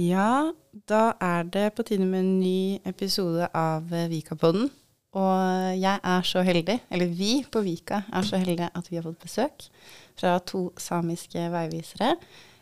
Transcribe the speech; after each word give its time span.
Ja, 0.00 0.52
da 0.88 1.12
er 1.20 1.42
det 1.42 1.72
på 1.76 1.82
tide 1.82 2.06
med 2.06 2.20
en 2.20 2.40
ny 2.40 2.78
episode 2.86 3.46
av 3.54 3.92
eh, 3.92 4.08
Vikapodden. 4.10 4.70
Og 5.18 5.74
jeg 5.74 5.98
er 6.06 6.22
så 6.22 6.42
heldig, 6.46 6.76
eller 6.94 7.10
vi 7.18 7.40
på 7.50 7.64
Vika 7.66 8.04
er 8.14 8.26
så 8.26 8.38
heldige 8.38 8.68
at 8.78 8.90
vi 8.90 8.98
har 9.00 9.02
fått 9.08 9.24
besøk 9.24 9.64
fra 10.14 10.36
to 10.46 10.68
samiske 10.78 11.48
veivisere. 11.50 12.12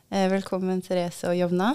Eh, 0.08 0.30
velkommen 0.32 0.80
Therese 0.80 1.28
og 1.28 1.36
Jovna. 1.36 1.74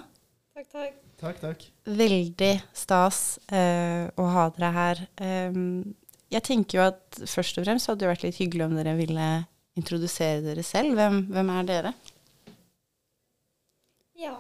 Takk, 0.58 0.70
takk. 0.72 0.96
Takk, 1.22 1.38
takk. 1.40 1.66
Veldig 1.86 2.54
stas 2.76 3.20
eh, 3.54 4.10
å 4.18 4.26
ha 4.34 4.48
dere 4.56 4.72
her. 4.74 5.02
Um, 5.22 5.94
jeg 6.34 6.42
tenker 6.48 6.80
jo 6.80 6.88
at 6.88 7.20
først 7.22 7.62
og 7.62 7.68
fremst 7.68 7.92
hadde 7.92 8.02
det 8.02 8.10
vært 8.10 8.26
litt 8.26 8.40
hyggelig 8.42 8.66
om 8.66 8.74
dere 8.80 8.96
ville 8.98 9.28
introdusere 9.78 10.42
dere 10.42 10.66
selv. 10.66 10.98
Hvem, 10.98 11.20
hvem 11.36 11.52
er 11.54 11.70
dere? 11.70 11.94
Ja, 14.18 14.34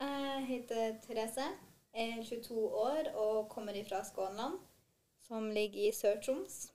jeg 0.00 0.42
heter 0.48 0.96
Therese, 1.04 1.50
er 1.92 2.16
22 2.24 2.64
år 2.64 3.12
og 3.12 3.46
kommer 3.52 3.76
fra 3.84 4.00
Skånland, 4.08 4.56
som 5.26 5.48
ligger 5.50 5.88
i 5.88 5.92
Sør-Troms. 5.94 6.68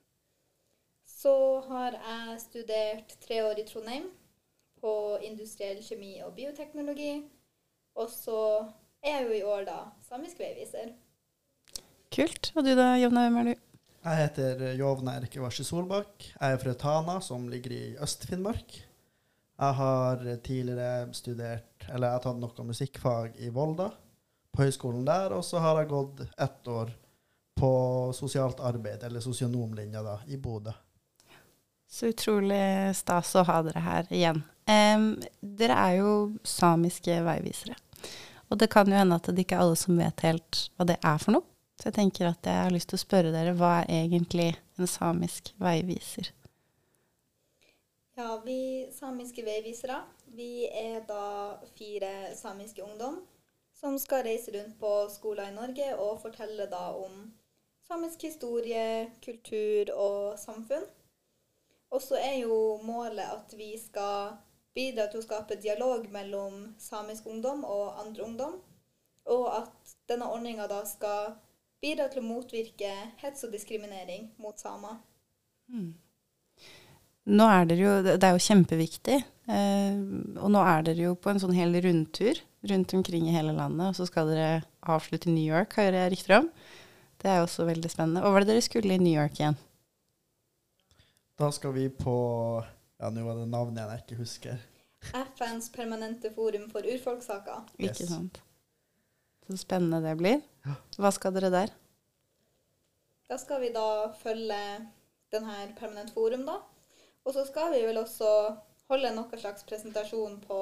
Så 1.08 1.34
har 1.68 1.96
jeg 1.96 2.40
studert 2.42 3.14
tre 3.22 3.40
år 3.46 3.60
i 3.62 3.64
Trondheim 3.68 4.10
på 4.82 4.92
industriell 5.24 5.80
kjemi 5.84 6.18
og 6.26 6.34
bioteknologi. 6.36 7.22
Og 7.96 8.10
så 8.12 8.38
er 9.04 9.20
jeg 9.20 9.26
jo 9.28 9.34
i 9.38 9.42
år 9.54 9.66
da 9.68 9.78
samisk 10.04 10.40
veiviser. 10.42 10.92
Kult. 12.12 12.52
Og 12.56 12.66
du 12.66 12.74
da, 12.76 12.92
Jovna, 13.00 13.26
hvem 13.28 13.38
er 13.40 13.50
du? 13.50 13.68
Jeg 14.02 14.18
heter 14.18 14.64
Jovna 14.76 15.14
Erkevarsi 15.20 15.64
Solbakk. 15.64 16.26
Jeg 16.34 16.56
er 16.56 16.58
fra 16.60 16.74
Tana, 16.76 17.20
som 17.24 17.46
ligger 17.48 17.72
i 17.76 17.84
Øst-Finnmark. 18.02 18.74
Jeg 19.62 19.76
har 19.78 20.24
tidligere 20.42 21.12
studert, 21.14 21.86
eller 21.86 22.08
jeg 22.08 22.18
har 22.18 22.24
tatt 22.24 22.40
noe 22.42 22.66
musikkfag 22.66 23.36
i 23.38 23.52
Volda, 23.54 23.92
på 24.52 24.64
høyskolen 24.64 25.06
der, 25.06 25.36
og 25.36 25.44
så 25.46 25.62
har 25.62 25.78
jeg 25.78 25.92
gått 25.92 26.24
ett 26.26 26.68
år 26.68 26.90
på 27.62 28.12
sosialt 28.16 28.60
arbeid, 28.60 29.04
eller 29.06 29.22
sosionomlinja, 29.22 30.02
da, 30.02 30.16
i 30.26 30.36
Bodø. 30.36 30.72
Så 31.86 32.08
utrolig 32.10 32.96
stas 32.98 33.30
å 33.38 33.44
ha 33.46 33.60
dere 33.62 33.82
her 33.84 34.08
igjen. 34.10 34.40
Um, 34.66 35.04
dere 35.40 35.76
er 35.78 35.98
jo 36.00 36.12
samiske 36.42 37.20
veivisere. 37.22 37.76
Og 38.50 38.58
det 38.58 38.66
kan 38.72 38.90
jo 38.90 38.96
hende 38.98 39.14
at 39.14 39.30
det 39.30 39.44
ikke 39.44 39.60
er 39.60 39.62
alle 39.62 39.78
som 39.78 40.00
vet 40.00 40.24
helt 40.26 40.58
hva 40.74 40.86
det 40.90 40.96
er 40.98 41.20
for 41.22 41.36
noe. 41.36 41.46
Så 41.78 41.92
jeg 41.92 41.96
tenker 42.00 42.32
at 42.32 42.48
jeg 42.50 42.64
har 42.64 42.74
lyst 42.74 42.90
til 42.90 42.98
å 42.98 43.02
spørre 43.04 43.30
dere, 43.34 43.52
hva 43.54 43.76
er 43.84 44.08
egentlig 44.08 44.48
en 44.74 44.90
samisk 44.90 45.52
veiviser? 45.62 46.32
Ja, 48.18 48.40
vi 48.42 48.88
samiske 48.96 49.44
veivisere, 49.46 50.00
vi 50.34 50.66
er 50.66 51.04
da 51.06 51.60
fire 51.78 52.32
samiske 52.34 52.82
ungdom 52.82 53.20
som 53.78 53.94
skal 54.02 54.26
reise 54.26 54.50
rundt 54.58 54.74
på 54.82 54.90
skoler 55.14 55.52
i 55.52 55.54
Norge 55.54 55.92
og 55.94 56.18
fortelle 56.26 56.66
da 56.70 56.88
om 56.98 57.30
samisk 57.92 58.24
historie, 58.24 59.10
kultur 59.24 59.92
og 59.92 60.38
samfunn. 60.40 60.84
Og 61.92 62.00
så 62.00 62.16
er 62.16 62.38
jo 62.40 62.80
målet 62.86 63.26
at 63.26 63.52
vi 63.56 63.74
skal 63.76 64.38
bidra 64.72 65.10
til 65.12 65.20
å 65.20 65.24
skape 65.26 65.58
dialog 65.60 66.06
mellom 66.12 66.70
samisk 66.80 67.26
ungdom 67.28 67.66
og 67.68 67.98
andre 68.00 68.24
ungdom, 68.24 68.54
og 69.28 69.44
at 69.58 69.96
denne 70.08 70.30
ordninga 70.32 70.64
da 70.70 70.80
skal 70.88 71.34
bidra 71.84 72.08
til 72.08 72.22
å 72.22 72.30
motvirke 72.30 72.94
hets 73.20 73.44
og 73.44 73.52
diskriminering 73.52 74.30
mot 74.40 74.56
samer. 74.56 74.96
Mm. 75.68 75.92
Nå 77.32 77.44
er 77.46 77.68
dere 77.68 77.82
jo, 77.84 77.92
Det 78.02 78.24
er 78.24 78.32
jo 78.34 78.46
kjempeviktig. 78.46 79.18
Eh, 79.52 80.00
og 80.40 80.48
nå 80.54 80.62
er 80.64 80.86
dere 80.86 81.10
jo 81.10 81.14
på 81.14 81.30
en 81.30 81.42
sånn 81.42 81.54
hel 81.54 81.76
rundtur 81.84 82.40
rundt 82.70 82.94
omkring 82.96 83.28
i 83.28 83.34
hele 83.36 83.52
landet. 83.54 83.92
Og 83.92 84.00
så 84.00 84.08
skal 84.08 84.32
dere 84.32 84.62
avslutte 84.82 85.28
i 85.28 85.34
New 85.36 85.44
York, 85.44 85.76
hører 85.76 86.00
jeg 86.00 86.14
rykter 86.16 86.38
om. 86.40 86.48
Det 87.22 87.30
er 87.30 87.38
jo 87.38 87.46
også 87.46 87.66
veldig 87.68 87.90
spennende. 87.90 88.22
Hva 88.24 88.32
var 88.34 88.42
det 88.42 88.50
dere 88.50 88.64
skulle 88.66 88.96
i 88.96 89.02
New 89.02 89.14
York 89.14 89.38
igjen? 89.38 89.58
Da 91.38 91.50
skal 91.54 91.74
vi 91.76 91.88
på 91.94 92.14
Ja, 93.02 93.10
nå 93.10 93.22
var 93.26 93.38
det 93.38 93.48
navnet 93.50 93.82
jeg 93.90 94.02
ikke 94.04 94.18
husker. 94.20 94.58
FNs 95.36 95.70
permanente 95.74 96.30
forum 96.34 96.68
for 96.70 96.86
urfolkssaker. 96.86 97.64
Yes. 97.78 97.96
Ikke 97.96 98.08
sant. 98.10 98.42
Så 99.46 99.56
spennende 99.58 99.98
det 100.04 100.12
blir. 100.20 100.42
Hva 100.98 101.10
skal 101.14 101.34
dere 101.34 101.50
der? 101.50 101.72
Da 103.30 103.38
skal 103.40 103.62
vi 103.64 103.72
da 103.74 104.12
følge 104.20 104.60
denne 105.32 105.56
permanent 105.78 106.12
forum, 106.14 106.44
da. 106.46 106.60
Og 107.26 107.34
så 107.34 107.46
skal 107.48 107.72
vi 107.74 107.82
vel 107.86 107.98
også 108.02 108.28
holde 108.92 109.10
noe 109.16 109.40
slags 109.40 109.66
presentasjon 109.66 110.38
på 110.46 110.60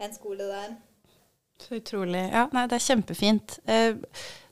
en 0.00 0.16
skole 0.16 0.48
der. 0.48 0.76
Så 1.60 1.78
utrolig. 1.78 2.22
Ja, 2.32 2.46
nei, 2.54 2.64
det 2.70 2.78
er 2.78 2.86
kjempefint. 2.86 3.58
Eh, 3.70 3.96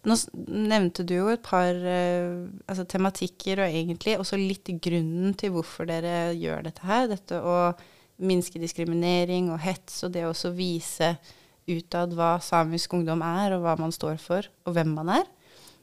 nå 0.08 0.16
nevnte 0.48 1.04
du 1.06 1.14
jo 1.14 1.28
et 1.30 1.42
par 1.44 1.76
uh, 1.76 2.48
altså 2.66 2.86
tematikker, 2.90 3.62
og 3.62 3.68
egentlig 3.68 4.16
også 4.18 4.38
litt 4.40 4.72
grunnen 4.82 5.36
til 5.38 5.54
hvorfor 5.54 5.86
dere 5.90 6.32
gjør 6.34 6.66
dette 6.66 6.86
her. 6.88 7.06
Dette 7.12 7.38
å 7.38 7.58
minske 8.22 8.60
diskriminering 8.62 9.50
og 9.52 9.62
hets, 9.62 10.02
og 10.06 10.14
det 10.14 10.26
å 10.26 10.32
også 10.32 10.52
vise 10.56 11.14
utad 11.70 12.14
hva 12.18 12.34
samisk 12.42 12.94
ungdom 12.98 13.22
er, 13.26 13.54
og 13.56 13.64
hva 13.64 13.76
man 13.78 13.94
står 13.94 14.18
for, 14.22 14.48
og 14.66 14.76
hvem 14.76 14.94
man 14.98 15.14
er. 15.20 15.30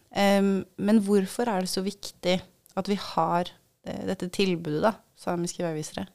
Um, 0.10 0.54
men 0.82 1.04
hvorfor 1.06 1.52
er 1.52 1.64
det 1.64 1.72
så 1.72 1.84
viktig 1.86 2.40
at 2.80 2.90
vi 2.90 2.98
har 3.00 3.52
det, 3.86 4.00
dette 4.10 4.30
tilbudet, 4.34 4.82
da, 4.84 4.96
samiske 5.20 5.64
veivisere? 5.64 6.08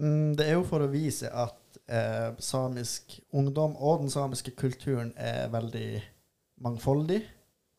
Mm, 0.00 0.36
det 0.38 0.46
er 0.48 0.56
jo 0.56 0.64
for 0.68 0.80
å 0.80 0.88
vise 0.88 1.28
at 1.28 1.80
eh, 1.90 2.30
samisk 2.40 3.18
ungdom 3.36 3.74
og 3.76 4.04
den 4.04 4.12
samiske 4.12 4.54
kulturen 4.56 5.12
er 5.20 5.50
veldig 5.52 6.00
mangfoldig. 6.64 7.20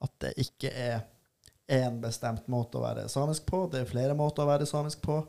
At 0.02 0.14
det 0.24 0.34
ikke 0.42 0.72
er 0.74 1.04
én 1.72 2.02
bestemt 2.04 2.48
måte 2.52 2.80
å 2.80 2.84
være 2.84 3.08
samisk 3.10 3.46
på, 3.48 3.66
det 3.72 3.84
er 3.84 3.92
flere 3.92 4.16
måter 4.18 4.44
å 4.44 4.50
være 4.50 4.68
samisk 4.68 5.04
på. 5.06 5.20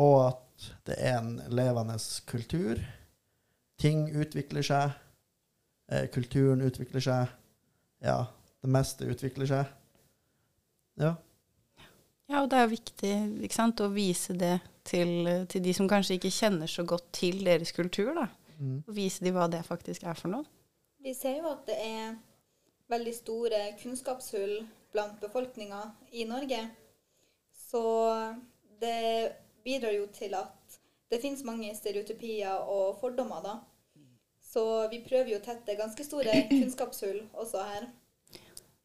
Og 0.00 0.16
at 0.28 0.68
det 0.88 0.96
er 1.02 1.18
en 1.18 1.34
levende 1.52 1.96
kultur. 2.28 2.80
Ting 3.80 4.06
utvikler 4.16 4.64
seg. 4.64 4.94
Eh, 5.92 6.06
kulturen 6.12 6.64
utvikler 6.64 7.04
seg. 7.04 7.34
Ja, 8.04 8.22
det 8.62 8.70
meste 8.72 9.08
utvikler 9.08 9.48
seg. 9.50 9.72
Ja. 11.00 11.16
Ja, 12.26 12.40
og 12.42 12.50
det 12.50 12.58
er 12.58 12.64
jo 12.66 12.72
viktig 12.74 13.12
ikke 13.46 13.54
sant, 13.54 13.80
å 13.84 13.92
vise 13.92 14.34
det 14.34 14.56
til, 14.86 15.28
til, 15.50 15.62
de 15.62 15.74
som 15.76 15.88
kanskje 15.90 16.16
ikke 16.16 16.32
kjenner 16.34 16.70
så 16.70 16.82
godt 16.88 17.06
til 17.14 17.44
deres 17.46 17.72
kultur. 17.76 18.14
da. 18.16 18.26
Mm. 18.58 18.80
Og 18.86 18.94
vise 18.96 19.24
dem 19.24 19.36
hva 19.36 19.46
det 19.52 19.62
faktisk 19.66 20.06
er 20.08 20.18
for 20.18 20.32
noe. 20.32 20.48
Vi 21.04 21.12
ser 21.14 21.38
jo 21.38 21.52
at 21.52 21.68
det 21.68 21.76
er 21.78 22.16
veldig 22.92 23.14
store 23.14 23.62
kunnskapshull 23.80 24.60
blant 24.94 25.20
befolkninga 25.20 25.82
i 26.12 26.24
Norge. 26.28 26.60
Så 27.70 27.82
det 28.80 29.32
bidrar 29.64 29.94
jo 29.96 30.06
til 30.14 30.36
at 30.38 30.78
det 31.10 31.20
finnes 31.22 31.44
mange 31.46 31.70
stereotypier 31.74 32.66
og 32.66 32.98
fordommer, 33.00 33.42
da. 33.42 33.56
Så 34.42 34.88
vi 34.90 35.02
prøver 35.04 35.34
jo 35.34 35.38
å 35.40 35.44
tette 35.44 35.76
ganske 35.78 36.04
store 36.06 36.42
kunnskapshull 36.50 37.22
også 37.34 37.62
her. 37.66 37.88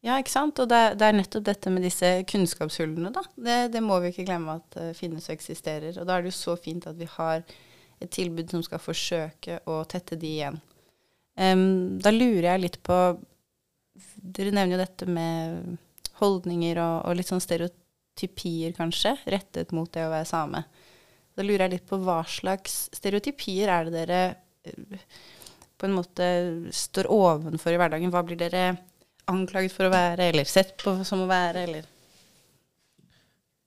Ja, 0.02 0.16
ikke 0.18 0.34
sant. 0.34 0.58
Og 0.58 0.68
det, 0.70 0.80
det, 0.98 1.08
er 1.08 1.16
nettopp 1.16 1.44
dette 1.46 1.70
med 1.70 1.86
disse 1.86 2.08
kunnskapshullene, 2.28 3.12
da. 3.14 3.22
Det, 3.36 3.58
det 3.74 3.82
må 3.84 4.00
vi 4.02 4.10
ikke 4.10 4.26
glemme 4.26 4.58
at 4.58 4.78
uh, 4.80 4.90
finnes 4.98 5.28
og 5.30 5.36
eksisterer. 5.36 5.94
Og 5.94 6.08
da 6.08 6.16
er 6.16 6.24
det 6.24 6.32
jo 6.32 6.40
så 6.40 6.56
fint 6.58 6.88
at 6.90 6.98
vi 6.98 7.06
har 7.14 7.44
et 8.02 8.10
tilbud 8.10 8.50
som 8.50 8.64
skal 8.66 8.82
forsøke 8.82 9.60
å 9.70 9.82
tette 9.86 10.18
de 10.18 10.32
igjen. 10.40 10.58
Um, 11.38 12.00
da 12.02 12.10
lurer 12.12 12.50
jeg 12.50 12.64
litt 12.64 12.80
på 12.84 12.96
Dere 14.22 14.52
nevner 14.54 14.76
jo 14.76 14.82
dette 14.82 15.08
med 15.10 15.76
holdninger 16.20 16.78
og, 16.82 16.96
og, 17.08 17.16
litt 17.18 17.30
sånn 17.30 17.42
stereotypier, 17.42 18.74
kanskje, 18.76 19.16
rettet 19.32 19.74
mot 19.76 19.90
det 19.92 20.06
å 20.06 20.12
være 20.12 20.28
same. 20.28 20.62
Da 21.32 21.44
lurer 21.44 21.66
jeg 21.66 21.78
litt 21.78 21.88
på 21.88 21.98
hva 22.04 22.20
slags 22.28 22.86
stereotypier 22.94 23.72
er 23.72 23.88
det 23.88 23.94
dere 23.96 24.22
uh, 24.68 25.06
på 25.80 25.88
en 25.88 25.96
måte 25.96 26.26
står 26.76 27.08
ovenfor 27.10 27.74
i 27.74 27.78
hverdagen? 27.80 28.12
Hva 28.12 28.22
blir 28.26 28.38
dere 28.38 28.76
anklaget 29.30 29.74
for 29.74 29.88
å 29.88 29.94
være, 29.94 30.28
eller 30.30 30.48
sett 30.48 30.76
på 30.82 30.94
som 31.06 31.24
å 31.24 31.30
være, 31.30 31.66
eller 31.66 31.88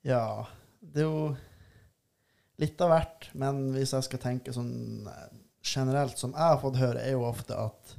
Ja, 0.06 0.46
det 0.80 1.02
er 1.02 1.08
jo 1.08 1.26
litt 2.62 2.80
av 2.80 2.92
hvert. 2.92 3.28
Men 3.34 3.68
hvis 3.74 3.94
jeg 3.96 4.06
skal 4.06 4.22
tenke 4.22 4.54
sånn 4.54 5.08
eh, 5.10 5.28
generelt, 5.66 6.18
som 6.20 6.34
jeg 6.36 6.54
har 6.54 6.60
fått 6.62 6.80
høre, 6.80 7.02
er 7.02 7.16
jo 7.16 7.26
ofte 7.28 7.56
at 7.58 7.96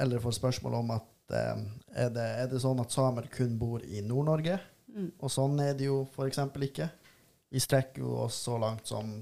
Eller 0.00 0.22
får 0.22 0.36
spørsmål 0.38 0.74
om 0.78 0.92
at 0.94 1.06
eh, 1.36 1.62
er, 1.94 2.10
det, 2.14 2.26
er, 2.42 2.50
det, 2.50 2.60
sånn 2.62 2.82
at 2.82 2.94
samer 2.94 3.28
kun 3.32 3.56
bor 3.60 3.84
i 3.84 4.02
Nord-Norge? 4.04 4.58
Mm. 4.90 5.10
Og 5.18 5.32
sånn 5.32 5.58
er 5.62 5.76
det 5.78 5.88
jo 5.88 6.02
f.eks. 6.08 6.42
ikke. 6.66 6.90
Vi 7.50 7.62
strekker 7.62 8.04
jo 8.04 8.14
oss 8.26 8.38
så 8.46 8.58
langt 8.60 8.90
som 8.90 9.12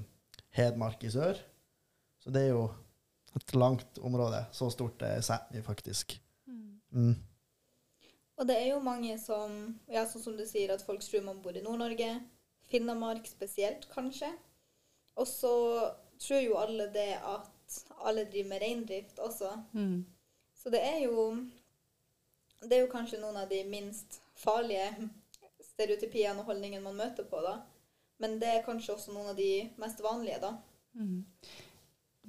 Hedmark 0.55 1.03
i 1.05 1.11
sør. 1.13 1.37
Så 2.19 2.33
det 2.33 2.47
er 2.47 2.53
jo 2.53 2.67
et 3.37 3.55
langt 3.55 4.01
område. 4.05 4.43
Så 4.51 4.69
stort 4.73 5.01
er 5.05 5.21
Sápmi 5.25 5.61
faktisk. 5.65 6.17
Mm. 6.91 7.15
Og 8.39 8.47
det 8.47 8.55
er 8.57 8.69
jo 8.71 8.81
mange 8.81 9.13
som 9.21 9.55
Ja, 9.91 10.05
sånn 10.07 10.23
som 10.23 10.37
du 10.37 10.45
sier, 10.47 10.71
at 10.73 10.83
folk 10.85 11.03
tror 11.05 11.25
man 11.27 11.41
bor 11.43 11.55
i 11.55 11.63
Nord-Norge. 11.63 12.11
Finnmark 12.69 13.27
spesielt, 13.27 13.87
kanskje. 13.93 14.29
Og 15.19 15.27
så 15.27 15.53
tror 16.21 16.43
jo 16.43 16.59
alle 16.59 16.87
det 16.93 17.11
at 17.17 17.49
alle 18.05 18.25
driver 18.29 18.49
med 18.53 18.63
reindrift 18.63 19.19
også. 19.21 19.51
Mm. 19.73 20.05
Så 20.55 20.71
det 20.73 20.81
er 20.83 20.99
jo 21.05 21.29
Det 22.61 22.75
er 22.75 22.83
jo 22.83 22.91
kanskje 22.91 23.21
noen 23.21 23.39
av 23.39 23.49
de 23.51 23.61
minst 23.67 24.19
farlige 24.39 25.09
stereotypiene 25.63 26.41
og 26.41 26.51
holdningene 26.51 26.83
man 26.83 26.97
møter 26.99 27.27
på, 27.27 27.39
da. 27.43 27.59
Men 28.19 28.35
det 28.41 28.51
er 28.51 28.65
kanskje 28.65 28.95
også 28.97 29.15
noen 29.15 29.31
av 29.31 29.37
de 29.39 29.51
mest 29.79 30.01
vanlige, 30.03 30.41
da. 30.43 30.53
Mm. 30.99 31.21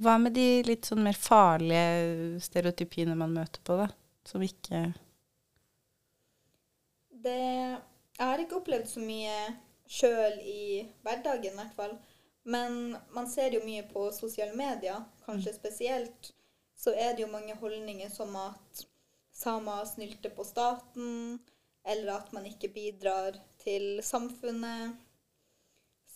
Hva 0.00 0.16
med 0.22 0.36
de 0.36 0.62
litt 0.64 0.86
sånn 0.86 1.02
mer 1.02 1.18
farlige 1.18 2.38
stereotypiene 2.44 3.16
man 3.18 3.34
møter 3.34 3.62
på, 3.66 3.76
da? 3.80 3.88
Som 4.28 4.44
ikke 4.44 4.92
Det 7.10 7.40
Jeg 7.40 8.26
har 8.28 8.40
ikke 8.42 8.58
opplevd 8.60 8.88
så 8.88 9.00
mye 9.00 9.34
sjøl 9.90 10.38
i 10.44 10.86
hverdagen, 11.02 11.56
i 11.56 11.58
hvert 11.58 11.76
fall. 11.76 11.96
Men 12.44 12.96
man 13.12 13.28
ser 13.28 13.56
jo 13.56 13.64
mye 13.64 13.82
på 13.88 14.06
sosiale 14.14 14.54
medier, 14.56 15.02
kanskje 15.26 15.56
spesielt. 15.56 16.30
Så 16.76 16.94
er 16.94 17.16
det 17.16 17.24
jo 17.24 17.32
mange 17.32 17.56
holdninger 17.60 18.08
som 18.12 18.36
at 18.40 18.84
samer 19.40 19.86
snylter 19.88 20.32
på 20.36 20.44
staten, 20.44 21.38
eller 21.88 22.12
at 22.18 22.32
man 22.36 22.46
ikke 22.46 22.68
bidrar 22.74 23.38
til 23.62 24.02
samfunnet. 24.04 24.98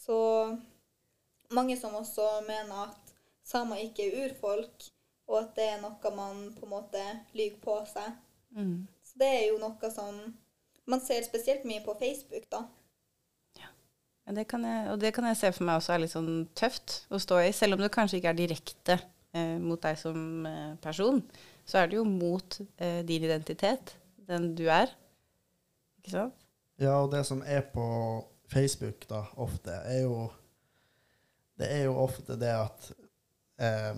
Så 0.05 0.19
mange 1.55 1.79
som 1.81 1.97
også 1.97 2.27
mener 2.47 2.91
at 2.91 3.15
samer 3.45 3.81
ikke 3.87 4.09
er 4.09 4.27
urfolk, 4.27 4.89
og 5.29 5.39
at 5.41 5.53
det 5.57 5.69
er 5.73 5.81
noe 5.81 6.17
man 6.17 6.47
på 6.59 6.67
en 6.67 6.75
måte 6.75 7.05
lyver 7.33 7.61
på 7.65 7.79
seg. 7.89 8.17
mm. 8.51 8.87
Så 9.05 9.21
det 9.21 9.29
er 9.29 9.45
jo 9.49 9.61
noe 9.63 9.91
som 9.93 10.17
man 10.91 11.01
ser 11.01 11.25
spesielt 11.25 11.65
mye 11.65 11.81
på 11.85 11.95
Facebook, 12.01 12.45
da. 12.53 12.65
Ja, 14.27 14.33
det 14.37 14.47
kan 14.49 14.65
jeg, 14.65 14.91
og 14.93 15.01
det 15.01 15.15
kan 15.15 15.27
jeg 15.29 15.37
se 15.37 15.53
for 15.53 15.65
meg 15.69 15.81
også 15.81 15.95
er 15.95 16.05
litt 16.05 16.13
sånn 16.13 16.47
tøft 16.57 17.03
å 17.13 17.21
stå 17.21 17.41
i. 17.45 17.51
Selv 17.57 17.77
om 17.77 17.85
det 17.85 17.93
kanskje 17.93 18.21
ikke 18.21 18.33
er 18.33 18.39
direkte 18.39 18.99
eh, 19.37 19.57
mot 19.61 19.81
deg 19.81 19.99
som 20.01 20.47
eh, 20.49 20.77
person, 20.85 21.21
så 21.65 21.79
er 21.81 21.87
det 21.91 21.97
jo 21.97 22.05
mot 22.05 22.59
eh, 22.77 23.01
din 23.07 23.25
identitet, 23.25 23.95
den 24.29 24.55
du 24.59 24.65
er. 24.69 24.91
Ikke 26.01 26.11
sant? 26.11 26.35
Ja, 26.81 26.97
og 27.05 27.13
det 27.13 27.23
som 27.27 27.43
er 27.47 27.61
på 27.73 27.85
Facebook 28.53 29.07
da, 29.09 29.23
ofte, 29.41 29.71
er 29.89 30.03
jo 30.03 30.31
Det 31.59 31.69
er 31.71 31.85
jo 31.85 31.93
ofte 32.03 32.35
det 32.41 32.51
at 32.51 32.89
eh, 33.63 33.95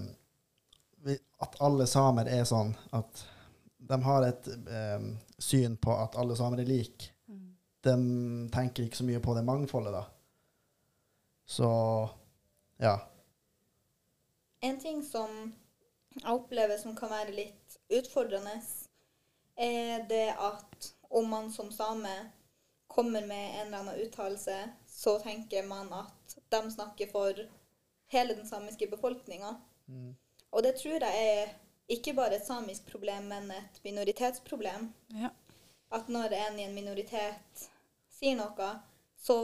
vi- 1.06 1.22
At 1.40 1.56
alle 1.60 1.86
samer 1.86 2.28
er 2.28 2.44
sånn 2.44 2.74
at 2.92 3.22
de 3.88 3.96
har 4.02 4.26
et 4.26 4.48
eh, 4.68 5.06
syn 5.38 5.76
på 5.76 5.94
at 5.96 6.16
alle 6.20 6.36
samer 6.36 6.60
er 6.60 6.68
like. 6.68 7.12
De 7.86 7.92
tenker 8.52 8.84
ikke 8.84 8.96
så 8.98 9.04
mye 9.06 9.20
på 9.22 9.34
det 9.36 9.44
mangfoldet, 9.46 9.92
da. 9.94 10.04
Så 11.46 11.68
ja. 12.82 12.96
En 14.62 14.80
ting 14.80 15.04
som 15.06 15.52
jeg 16.22 16.32
opplever 16.32 16.78
som 16.80 16.96
kan 16.96 17.12
være 17.12 17.34
litt 17.36 17.78
utfordrende, 17.92 18.56
er 19.56 20.04
det 20.08 20.32
at 20.32 20.90
om 21.10 21.28
man 21.30 21.52
som 21.52 21.70
same 21.72 22.12
kommer 22.90 23.26
med 23.26 23.60
en 23.60 23.66
eller 23.66 23.78
annen 23.78 24.00
uttalelse, 24.06 24.56
så 24.88 25.18
tenker 25.20 25.66
man 25.68 25.92
at 25.92 26.36
de 26.48 26.60
snakker 26.72 27.10
for 27.12 27.38
hele 28.12 28.34
den 28.34 28.46
samiske 28.48 28.88
befolkninga. 28.90 29.54
Og 30.50 30.62
det 30.64 30.76
tror 30.80 31.04
jeg 31.04 31.26
er 31.28 31.52
ikke 31.92 32.14
bare 32.16 32.38
et 32.38 32.46
samisk 32.46 32.86
problem, 32.90 33.28
men 33.30 33.50
et 33.50 33.80
minoritetsproblem. 33.84 34.88
Ja. 35.14 35.30
At 35.92 36.08
når 36.08 36.34
en 36.34 36.58
i 36.58 36.64
en 36.66 36.74
minoritet 36.74 37.68
sier 38.10 38.38
noe, 38.38 38.70
så 39.20 39.38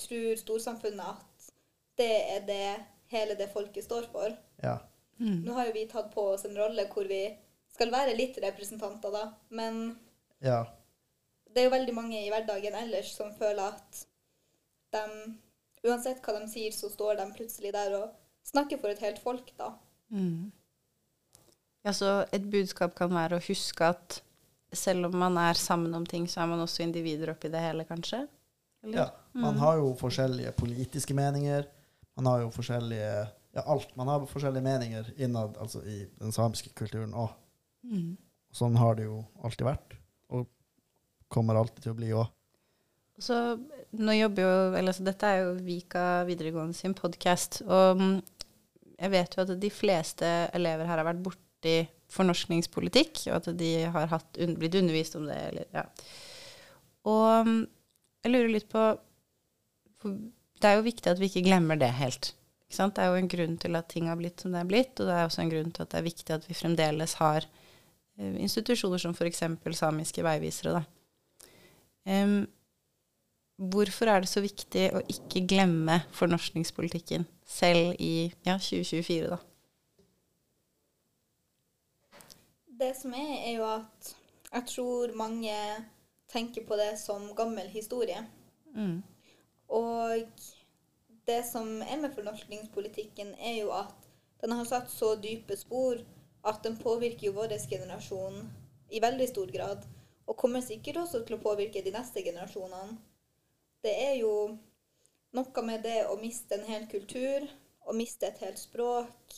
tror 0.00 0.36
storsamfunnet 0.40 1.06
at 1.06 1.48
det 1.96 2.12
er 2.34 2.44
det 2.48 2.74
hele 3.12 3.38
det 3.38 3.48
folket 3.52 3.84
står 3.84 4.10
for. 4.12 4.36
ja. 4.62 4.76
Nå 5.18 5.52
har 5.56 5.66
jo 5.68 5.72
vi 5.72 5.86
tatt 5.88 6.10
på 6.14 6.26
oss 6.34 6.44
en 6.44 6.56
rolle 6.58 6.86
hvor 6.92 7.08
vi 7.08 7.22
skal 7.72 7.90
være 7.92 8.16
litt 8.16 8.36
representanter, 8.42 9.12
da. 9.12 9.24
Men 9.48 9.98
Ja. 10.42 10.66
det 11.52 11.62
er 11.62 11.64
jo 11.70 11.76
veldig 11.76 11.94
mange 11.94 12.20
i 12.20 12.28
hverdagen 12.30 12.74
ellers 12.74 13.14
som 13.16 13.32
føler 13.34 13.72
at 13.74 14.06
de 14.92 15.34
Uansett 15.86 16.18
hva 16.24 16.40
de 16.40 16.48
sier, 16.50 16.72
så 16.74 16.88
står 16.90 17.18
de 17.20 17.24
plutselig 17.36 17.70
der 17.70 17.92
og 17.94 18.14
snakker 18.42 18.80
for 18.80 18.90
et 18.90 19.02
helt 19.04 19.20
folk, 19.22 19.52
da. 19.58 19.68
Mm. 20.10 20.50
Ja, 21.86 21.92
så 21.94 22.26
et 22.34 22.48
budskap 22.50 22.96
kan 22.98 23.12
være 23.14 23.38
å 23.38 23.44
huske 23.44 23.86
at 23.86 24.20
selv 24.74 25.06
om 25.06 25.14
man 25.20 25.36
er 25.38 25.54
sammen 25.54 25.94
om 25.94 26.06
ting, 26.08 26.26
så 26.26 26.42
er 26.42 26.50
man 26.50 26.64
også 26.64 26.82
individer 26.82 27.30
oppi 27.30 27.52
det 27.52 27.62
hele, 27.62 27.84
kanskje? 27.86 28.24
Eller? 28.82 28.98
ja. 28.98 29.06
Man 29.36 29.58
har 29.60 29.78
jo 29.78 29.92
forskjellige 30.00 30.52
politiske 30.58 31.14
meninger. 31.14 31.68
Man 32.16 32.26
har 32.32 32.40
jo 32.40 32.50
forskjellige 32.50 33.12
Ja, 33.56 33.62
alt. 33.72 33.94
Man 33.96 34.10
har 34.12 34.26
forskjellige 34.28 34.64
meninger 34.66 35.06
innad 35.16 35.56
altså 35.56 35.80
i 35.88 36.02
den 36.20 36.34
samiske 36.34 36.74
kulturen 36.76 37.14
òg. 37.16 37.30
Mm. 37.88 38.16
Sånn 38.52 38.76
har 38.76 38.98
det 38.98 39.06
jo 39.06 39.22
alltid 39.44 39.64
vært, 39.68 39.96
og 40.32 40.44
kommer 41.32 41.56
alltid 41.56 41.86
til 41.86 41.94
å 41.94 41.96
bli 41.96 42.10
òg. 42.12 42.28
Så 43.16 43.36
nå 43.96 44.12
jobber 44.12 44.44
jo 44.44 44.52
eller, 44.76 44.92
så 44.92 45.04
Dette 45.06 45.28
er 45.32 45.40
jo 45.40 45.54
Vika 45.64 46.04
videregående 46.28 46.76
sin 46.76 46.92
podkast. 46.96 47.62
Og 47.64 48.00
mm, 48.00 48.14
jeg 49.00 49.14
vet 49.16 49.36
jo 49.36 49.44
at 49.46 49.54
de 49.60 49.72
fleste 49.72 50.32
elever 50.56 50.88
her 50.88 51.00
har 51.00 51.08
vært 51.08 51.24
borti 51.24 51.78
fornorskningspolitikk, 52.12 53.24
og 53.30 53.38
at 53.40 53.50
de 53.58 53.70
har 53.92 54.12
hatt, 54.12 54.28
un, 54.36 54.52
blitt 54.60 54.76
undervist 54.76 55.16
om 55.16 55.24
det. 55.30 55.40
Eller, 55.48 55.70
ja. 55.72 55.88
Og 57.08 57.48
mm, 57.48 57.60
jeg 58.26 58.36
lurer 58.36 58.52
litt 58.52 58.68
på 58.68 58.90
Det 60.04 60.68
er 60.68 60.76
jo 60.76 60.84
viktig 60.86 61.10
at 61.12 61.20
vi 61.20 61.32
ikke 61.32 61.48
glemmer 61.48 61.80
det 61.80 61.94
helt. 61.96 62.34
Det 62.66 62.98
er 62.98 63.12
jo 63.12 63.20
en 63.20 63.30
grunn 63.30 63.56
til 63.62 63.78
at 63.78 63.88
ting 63.88 64.08
har 64.10 64.18
blitt 64.18 64.42
som 64.42 64.52
det 64.52 64.60
er 64.60 64.68
blitt, 64.68 64.98
og 64.98 65.06
det 65.06 65.14
er 65.14 65.24
også 65.28 65.44
en 65.44 65.52
grunn 65.52 65.70
til 65.70 65.84
at 65.84 65.92
det 65.92 65.98
er 66.00 66.08
viktig 66.08 66.34
at 66.34 66.48
vi 66.48 66.56
fremdeles 66.58 67.14
har 67.20 67.46
eh, 67.46 68.36
institusjoner 68.42 68.98
som 68.98 69.14
f.eks. 69.14 69.42
samiske 69.78 70.24
veivisere. 70.26 70.80
Da. 70.80 71.50
Em, 72.06 72.46
hvorfor 73.56 74.10
er 74.10 74.22
det 74.22 74.30
så 74.30 74.42
viktig 74.42 74.88
å 74.94 75.02
ikke 75.10 75.46
glemme 75.46 76.00
fornorskningspolitikken, 76.16 77.26
selv 77.46 77.94
i 78.02 78.32
ja, 78.46 78.58
2024, 78.58 79.30
da? 79.30 79.38
Det 82.76 82.92
som 82.98 83.14
er, 83.16 83.32
er 83.46 83.54
jo 83.56 83.68
at 83.70 84.16
jeg 84.52 84.66
tror 84.74 85.14
mange 85.16 85.54
tenker 86.28 86.66
på 86.66 86.76
det 86.76 86.96
som 87.00 87.30
gammel 87.38 87.68
historie. 87.72 88.20
Mm. 88.74 89.00
Og 89.72 90.46
det 91.26 91.42
som 91.46 91.82
er 91.82 91.98
med 92.00 92.14
fornorskningspolitikken, 92.14 93.34
er 93.38 93.60
jo 93.60 93.72
at 93.74 94.06
den 94.40 94.52
har 94.52 94.68
satt 94.68 94.90
så 94.90 95.14
dype 95.18 95.56
spor 95.58 95.98
at 96.46 96.62
den 96.64 96.76
påvirker 96.78 97.26
jo 97.26 97.34
vår 97.40 97.56
generasjon 97.70 98.44
i 98.90 99.00
veldig 99.02 99.28
stor 99.28 99.50
grad. 99.52 99.84
Og 100.26 100.36
kommer 100.36 100.60
sikkert 100.60 101.00
også 101.02 101.24
til 101.26 101.36
å 101.36 101.42
påvirke 101.42 101.82
de 101.82 101.92
neste 101.94 102.22
generasjonene. 102.22 102.98
Det 103.82 103.94
er 104.06 104.14
jo 104.20 104.32
noe 105.36 105.62
med 105.66 105.82
det 105.86 106.06
å 106.06 106.16
miste 106.18 106.56
en 106.56 106.66
hel 106.66 106.86
kultur, 106.90 107.46
å 107.86 107.94
miste 107.94 108.26
et 108.26 108.42
helt 108.42 108.58
språk. 108.58 109.36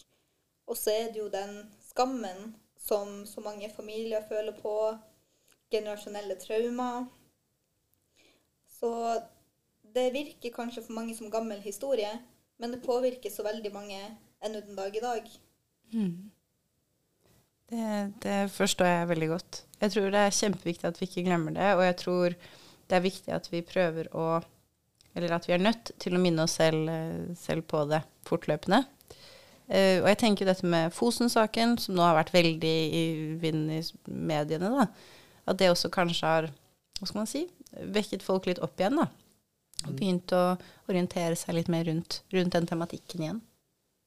Og 0.69 0.77
så 0.77 0.93
er 0.93 1.13
det 1.13 1.23
jo 1.23 1.29
den 1.33 1.63
skammen 1.89 2.55
som 2.81 3.25
så 3.27 3.45
mange 3.45 3.69
familier 3.73 4.25
føler 4.29 4.57
på. 4.61 4.75
Generasjonelle 5.73 6.37
traumer. 6.41 7.09
Så 8.79 8.93
det 9.99 10.09
virker 10.15 10.55
kanskje 10.55 10.85
for 10.87 10.95
mange 10.97 11.15
som 11.19 11.31
gammel 11.33 11.61
historie, 11.65 12.11
men 12.59 12.75
det 12.75 12.85
påvirker 12.85 13.33
så 13.33 13.45
veldig 13.47 13.73
mange 13.75 13.99
ennå 14.45 14.61
den 14.63 14.79
dag 14.79 14.97
i 14.97 15.03
dag. 15.03 15.31
Mm. 15.93 16.31
Det, 17.69 18.13
det 18.23 18.37
forstår 18.55 18.87
jeg 18.87 19.09
veldig 19.11 19.29
godt. 19.29 19.65
Jeg 19.81 19.95
tror 19.95 20.13
det 20.15 20.21
er 20.23 20.37
kjempeviktig 20.39 20.89
at 20.89 21.01
vi 21.01 21.09
ikke 21.09 21.27
glemmer 21.27 21.57
det, 21.57 21.73
og 21.75 21.83
jeg 21.85 21.97
tror 22.03 22.37
det 22.89 22.97
er 22.97 23.05
viktig 23.05 23.35
at 23.35 23.51
vi 23.53 23.67
prøver 23.67 24.09
å 24.17 24.29
Eller 25.17 25.33
at 25.35 25.49
vi 25.49 25.53
er 25.57 25.59
nødt 25.59 25.91
til 25.99 26.15
å 26.15 26.21
minne 26.23 26.45
oss 26.45 26.53
selv, 26.61 26.87
eh, 26.93 27.35
selv 27.35 27.65
på 27.67 27.81
det 27.91 27.99
fortløpende. 28.29 28.85
Uh, 29.69 29.99
og 30.05 30.07
jeg 30.09 30.19
tenker 30.21 30.47
dette 30.47 30.67
med 30.67 30.93
Fosen-saken, 30.95 31.75
som 31.83 31.97
nå 31.97 32.05
har 32.05 32.15
vært 32.15 32.31
veldig 32.33 32.77
i 32.95 33.03
vinden 33.41 33.73
i 33.75 33.81
mediene, 34.07 34.71
da, 34.71 34.87
at 35.51 35.59
det 35.59 35.73
også 35.73 35.91
kanskje 35.93 36.31
har 36.31 36.47
hva 37.01 37.09
skal 37.09 37.19
man 37.19 37.31
si, 37.31 37.43
vekket 37.97 38.23
folk 38.23 38.47
litt 38.47 38.63
opp 38.65 38.79
igjen. 38.79 39.01
da. 39.01 39.09
Og 39.87 39.95
begynt 39.95 40.33
å 40.35 40.43
orientere 40.91 41.37
seg 41.39 41.55
litt 41.55 41.71
mer 41.71 41.87
rundt, 41.87 42.23
rundt 42.35 42.55
den 42.57 42.67
tematikken 42.67 43.23
igjen. 43.23 43.41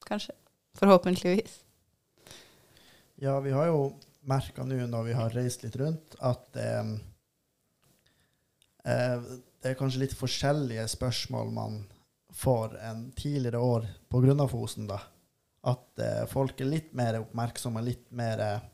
Kanskje. 0.06 0.34
Forhåpentligvis. 0.78 1.60
Ja, 3.22 3.38
vi 3.40 3.54
har 3.54 3.70
jo 3.70 3.92
merka 4.28 4.64
nå 4.66 4.78
når 4.86 5.08
vi 5.08 5.16
har 5.16 5.34
reist 5.36 5.64
litt 5.64 5.76
rundt, 5.80 6.16
at 6.20 6.58
eh, 6.58 6.92
eh, 8.84 9.32
det 9.62 9.72
er 9.72 9.78
kanskje 9.78 10.04
litt 10.04 10.16
forskjellige 10.18 10.84
spørsmål 10.90 11.52
man 11.54 11.82
får 12.32 12.76
en 12.88 13.04
tidligere 13.12 13.58
år 13.58 13.86
på 14.08 14.20
grunn 14.24 14.40
av 14.40 14.50
Fosen, 14.52 14.88
da. 14.90 14.98
At 15.62 16.02
eh, 16.02 16.24
folk 16.30 16.60
er 16.60 16.70
litt 16.70 16.92
mer 16.98 17.20
oppmerksomme, 17.20 17.82
litt 17.84 18.08
mer 18.10 18.42
eh, 18.42 18.68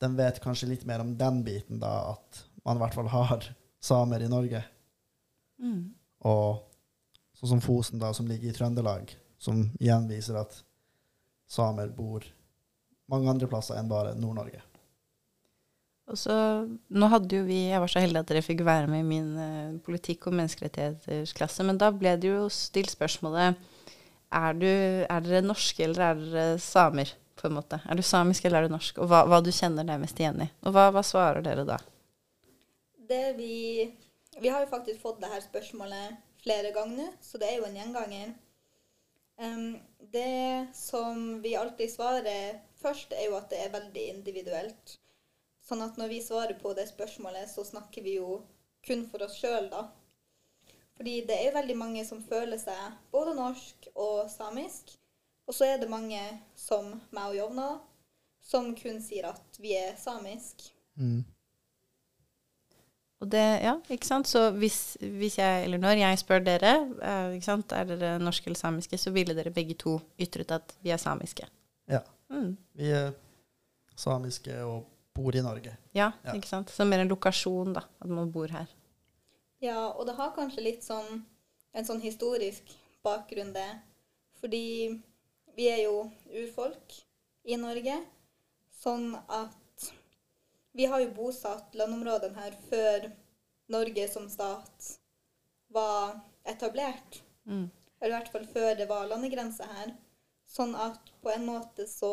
De 0.00 0.08
vet 0.16 0.40
kanskje 0.40 0.70
litt 0.70 0.84
mer 0.88 1.02
om 1.04 1.12
den 1.18 1.42
biten, 1.44 1.78
da, 1.78 2.16
at 2.16 2.44
man 2.64 2.78
i 2.78 2.82
hvert 2.82 2.96
fall 2.96 3.10
har 3.12 3.44
samer 3.84 4.24
i 4.24 4.30
Norge. 4.32 4.62
Mm. 5.60 5.92
Og 6.28 6.62
sånn 7.38 7.54
som 7.54 7.62
Fosen, 7.64 8.00
da, 8.00 8.12
som 8.16 8.28
ligger 8.28 8.50
i 8.50 8.56
Trøndelag, 8.56 9.12
som 9.40 9.62
igjen 9.80 10.08
viser 10.10 10.40
at 10.40 10.58
samer 11.50 11.92
bor 11.94 12.24
mange 13.10 13.30
andre 13.30 13.48
plasser 13.50 13.78
enn 13.80 13.88
bare 13.90 14.14
Nord-Norge. 14.18 14.62
Og 16.10 16.18
så, 16.18 16.34
nå 16.90 17.08
hadde 17.12 17.38
jo 17.38 17.44
vi, 17.46 17.68
Jeg 17.70 17.78
var 17.78 17.90
så 17.90 18.02
heldig 18.02 18.18
at 18.18 18.30
dere 18.32 18.42
fikk 18.42 18.64
være 18.66 18.88
med 18.90 19.04
i 19.04 19.06
min 19.06 19.28
eh, 19.38 19.76
politikk- 19.86 20.26
og 20.26 20.34
menneskerettighetsklasse, 20.40 21.66
men 21.66 21.78
da 21.78 21.92
ble 21.94 22.16
det 22.18 22.32
jo 22.32 22.48
stilt 22.50 22.90
spørsmålet 22.90 23.60
er, 24.30 24.58
du, 24.58 24.66
er 24.66 25.22
dere 25.26 25.42
norske 25.42 25.84
eller 25.86 26.04
er 26.08 26.20
dere 26.20 26.58
samer, 26.62 27.14
på 27.40 27.48
en 27.48 27.56
måte? 27.56 27.78
Er 27.88 27.96
du 27.96 28.02
samisk 28.04 28.44
eller 28.44 28.60
er 28.60 28.68
du 28.68 28.74
norsk? 28.74 28.98
Og 29.00 29.08
hva, 29.10 29.22
hva 29.30 29.38
du 29.42 29.48
kjenner 29.54 29.86
deg 29.86 30.02
mest 30.02 30.18
igjen 30.20 30.42
i. 30.44 30.48
Og 30.66 30.74
hva, 30.74 30.90
hva 30.92 31.02
svarer 31.06 31.40
dere 31.46 31.64
da? 31.64 31.78
Det 33.10 33.24
vi 33.38 33.54
Vi 34.40 34.48
har 34.48 34.64
jo 34.64 34.70
faktisk 34.72 35.02
fått 35.02 35.20
det 35.20 35.28
her 35.28 35.42
spørsmålet 35.44 36.16
flere 36.40 36.72
ganger 36.72 36.96
nå, 36.96 37.08
så 37.20 37.38
det 37.40 37.50
er 37.50 37.58
jo 37.60 37.66
en 37.68 37.76
gjenganger. 37.76 38.32
Um, 39.40 39.78
det 40.12 40.66
som 40.76 41.42
vi 41.42 41.54
alltid 41.56 41.92
svarer 41.92 42.60
først, 42.80 43.12
er 43.12 43.28
jo 43.28 43.36
at 43.36 43.50
det 43.52 43.60
er 43.60 43.74
veldig 43.74 44.04
individuelt. 44.14 44.96
Sånn 45.64 45.84
at 45.84 46.00
når 46.00 46.12
vi 46.12 46.22
svarer 46.24 46.56
på 46.60 46.72
det 46.76 46.88
spørsmålet, 46.88 47.48
så 47.52 47.64
snakker 47.68 48.04
vi 48.04 48.16
jo 48.18 48.40
kun 48.86 49.04
for 49.12 49.24
oss 49.26 49.36
sjøl, 49.40 49.68
da. 49.72 49.86
Fordi 50.96 51.20
det 51.28 51.36
er 51.36 51.46
jo 51.48 51.56
veldig 51.56 51.76
mange 51.80 52.04
som 52.04 52.20
føler 52.24 52.60
seg 52.60 52.96
både 53.12 53.36
norsk 53.36 53.88
og 53.94 54.26
samisk. 54.32 54.96
Og 55.48 55.56
så 55.56 55.68
er 55.68 55.80
det 55.80 55.88
mange, 55.92 56.20
som 56.56 56.92
meg 57.10 57.32
og 57.32 57.36
Jovna, 57.38 57.68
som 58.44 58.72
kun 58.76 59.00
sier 59.04 59.30
at 59.30 59.60
vi 59.60 59.72
er 59.76 59.96
samisk. 60.00 60.66
Mm. 61.00 61.24
Og 63.20 63.28
det, 63.28 63.42
ja, 63.62 63.74
ikke 63.92 64.06
sant? 64.08 64.28
Så 64.30 64.46
hvis, 64.56 64.96
hvis 65.00 65.36
jeg, 65.38 65.64
eller 65.66 65.78
når 65.82 65.98
jeg 66.00 66.18
spør 66.22 66.40
dere, 66.44 66.70
eh, 67.04 67.34
ikke 67.36 67.44
sant, 67.44 67.72
er 67.76 67.84
dere 67.90 68.14
norske 68.22 68.48
eller 68.48 68.56
samiske, 68.56 68.96
så 68.98 69.12
ville 69.12 69.34
dere 69.36 69.52
begge 69.52 69.76
to 69.76 69.98
ytret 70.18 70.54
at 70.56 70.72
vi 70.80 70.90
er 70.94 70.96
samiske. 71.02 71.44
Ja. 71.90 72.00
Mm. 72.32 72.54
Vi 72.80 72.88
er 72.96 73.10
samiske 73.98 74.56
og 74.64 74.86
bor 75.14 75.36
i 75.36 75.42
Norge. 75.44 75.76
Ja, 75.92 76.12
Ja. 76.24 76.32
ikke 76.32 76.48
sant? 76.48 76.70
Så 76.72 76.86
mer 76.88 77.02
en 77.02 77.08
lokasjon, 77.12 77.74
da, 77.76 77.82
at 78.00 78.08
man 78.08 78.32
bor 78.32 78.48
her. 78.48 78.66
Ja, 79.60 79.90
og 79.90 80.06
det 80.06 80.14
har 80.16 80.32
kanskje 80.32 80.64
litt 80.64 80.82
sånn 80.86 81.24
en 81.74 81.84
sånn 81.84 82.00
historisk 82.00 82.62
bakgrunn, 83.04 83.52
det. 83.52 83.68
Fordi 84.40 85.00
vi 85.56 85.68
er 85.68 85.84
jo 85.84 86.10
urfolk 86.32 86.96
i 87.44 87.56
Norge. 87.60 87.98
Sånn 88.80 89.12
at 89.28 89.69
vi 90.72 90.86
har 90.86 91.02
jo 91.02 91.14
bosatt 91.14 91.74
landområdene 91.74 92.38
her 92.38 92.56
før 92.70 93.10
Norge 93.70 94.06
som 94.10 94.28
stat 94.30 94.94
var 95.74 96.20
etablert. 96.44 97.22
Mm. 97.46 97.70
Eller 98.00 98.14
i 98.14 98.18
hvert 98.18 98.32
fall 98.32 98.46
før 98.50 98.74
det 98.78 98.88
var 98.90 99.08
landegrense 99.10 99.66
her. 99.66 99.94
Sånn 100.50 100.74
at 100.74 101.12
på 101.22 101.30
en 101.30 101.46
måte 101.46 101.86
så 101.90 102.12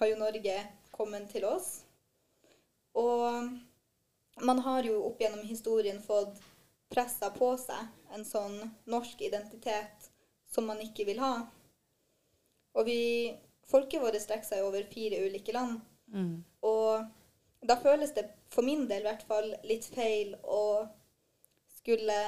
har 0.00 0.10
jo 0.10 0.20
Norge 0.20 0.56
kommet 0.92 1.30
til 1.32 1.46
oss. 1.48 1.82
Og 2.96 3.52
man 4.44 4.64
har 4.66 4.84
jo 4.84 4.98
opp 5.06 5.20
gjennom 5.20 5.44
historien 5.46 6.00
fått 6.02 6.40
pressa 6.90 7.30
på 7.32 7.52
seg 7.60 8.16
en 8.16 8.26
sånn 8.26 8.56
norsk 8.90 9.20
identitet 9.22 10.10
som 10.50 10.66
man 10.66 10.80
ikke 10.82 11.06
vil 11.08 11.22
ha. 11.22 11.34
Og 12.74 12.88
vi 12.88 13.00
Folket 13.70 14.02
vårt 14.02 14.18
strekker 14.18 14.48
seg 14.48 14.64
over 14.66 14.82
fire 14.90 15.20
ulike 15.22 15.52
land. 15.54 15.76
Mm. 16.10 16.42
Og 16.66 17.04
da 17.66 17.76
føles 17.80 18.14
det 18.16 18.26
for 18.52 18.66
min 18.66 18.86
del 18.88 19.04
i 19.04 19.08
hvert 19.10 19.26
fall 19.28 19.50
litt 19.68 19.86
feil 19.92 20.32
å 20.44 20.86
skulle 21.80 22.18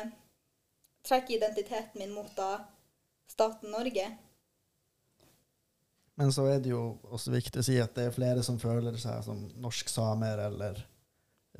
trekke 1.06 1.36
identiteten 1.36 2.00
min 2.02 2.12
mot 2.14 2.30
da 2.36 2.64
staten 3.30 3.72
Norge. 3.72 4.06
Men 6.20 6.32
så 6.32 6.44
er 6.52 6.60
det 6.62 6.70
jo 6.74 6.82
også 7.08 7.32
viktig 7.32 7.62
å 7.62 7.66
si 7.66 7.78
at 7.80 7.94
det 7.96 8.08
er 8.08 8.14
flere 8.14 8.42
som 8.44 8.60
føler 8.60 8.98
seg 9.00 9.22
som 9.24 9.46
norsk 9.62 9.88
samer 9.90 10.44
eller 10.44 10.82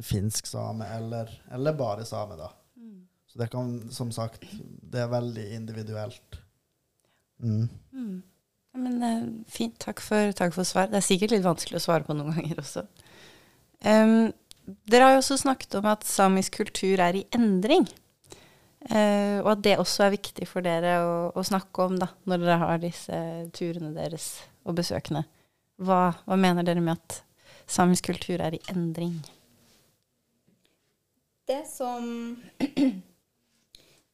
finsk 0.02 0.47
same, 0.49 0.87
eller, 0.88 1.31
eller 1.52 1.76
bare 1.76 2.05
same, 2.09 2.37
da. 2.37 2.50
Mm. 2.76 3.00
Så 3.29 3.41
det 3.41 3.49
kan, 3.52 3.73
som 3.93 4.12
sagt, 4.12 4.45
det 4.62 5.00
er 5.00 5.11
veldig 5.12 5.47
individuelt. 5.57 6.38
Mm. 7.43 7.69
Mm. 7.93 8.23
Men 8.73 9.02
eh, 9.02 9.25
fint. 9.52 9.76
Takk 9.81 10.00
for, 10.00 10.33
takk 10.37 10.55
for 10.57 10.69
svar. 10.69 10.88
Det 10.93 11.00
er 11.00 11.07
sikkert 11.07 11.35
litt 11.35 11.45
vanskelig 11.45 11.81
å 11.81 11.85
svare 11.85 12.07
på 12.07 12.17
noen 12.17 12.33
ganger 12.37 12.62
også. 12.62 12.87
Em, 13.83 14.31
dere 14.87 15.09
har 15.09 15.17
jo 15.17 15.23
også 15.23 15.41
snakket 15.43 15.75
om 15.81 15.89
at 15.91 16.07
samisk 16.07 16.61
kultur 16.61 17.03
er 17.03 17.19
i 17.19 17.27
endring. 17.35 17.89
Uh, 18.83 19.39
og 19.45 19.53
at 19.53 19.61
det 19.62 19.77
også 19.79 20.09
er 20.09 20.17
viktig 20.17 20.47
for 20.51 20.65
dere 20.67 20.97
å, 21.05 21.12
å 21.39 21.43
snakke 21.47 21.85
om 21.85 22.01
da, 22.01 22.09
når 22.27 22.43
dere 22.43 22.57
har 22.65 22.81
disse 22.83 23.19
turene 23.55 23.93
deres 23.95 24.33
og 24.67 24.75
besøkene. 24.81 25.23
Hva, 25.83 26.09
hva 26.27 26.39
mener 26.39 26.67
dere 26.67 26.83
med 26.83 26.99
at 26.99 27.21
samisk 27.71 28.11
kultur 28.11 28.43
er 28.43 28.57
i 28.59 28.62
endring? 28.73 29.21
Det 31.47 31.62
som 31.71 32.35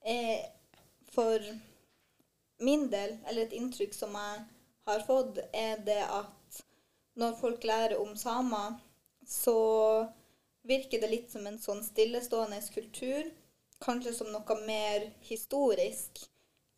er 0.05 0.45
for 1.17 1.49
min 2.65 2.89
del, 2.93 3.17
eller 3.29 3.47
et 3.47 3.57
inntrykk 3.57 3.97
som 3.97 4.15
jeg 4.19 4.45
har 4.89 5.05
fått, 5.07 5.41
er 5.53 5.81
det 5.87 6.03
at 6.05 6.61
når 7.19 7.35
folk 7.41 7.65
lærer 7.67 7.97
om 8.01 8.15
samer, 8.19 8.77
så 9.29 10.09
virker 10.63 11.01
det 11.01 11.11
litt 11.11 11.33
som 11.33 11.47
en 11.47 11.59
sånn 11.61 11.83
stillestående 11.85 12.63
kultur. 12.73 13.29
Kanskje 13.85 14.15
som 14.17 14.31
noe 14.33 14.57
mer 14.65 15.11
historisk 15.29 16.23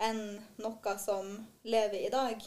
enn 0.02 0.40
noe 0.58 0.94
som 0.98 1.30
lever 1.62 2.08
i 2.08 2.10
dag. 2.10 2.42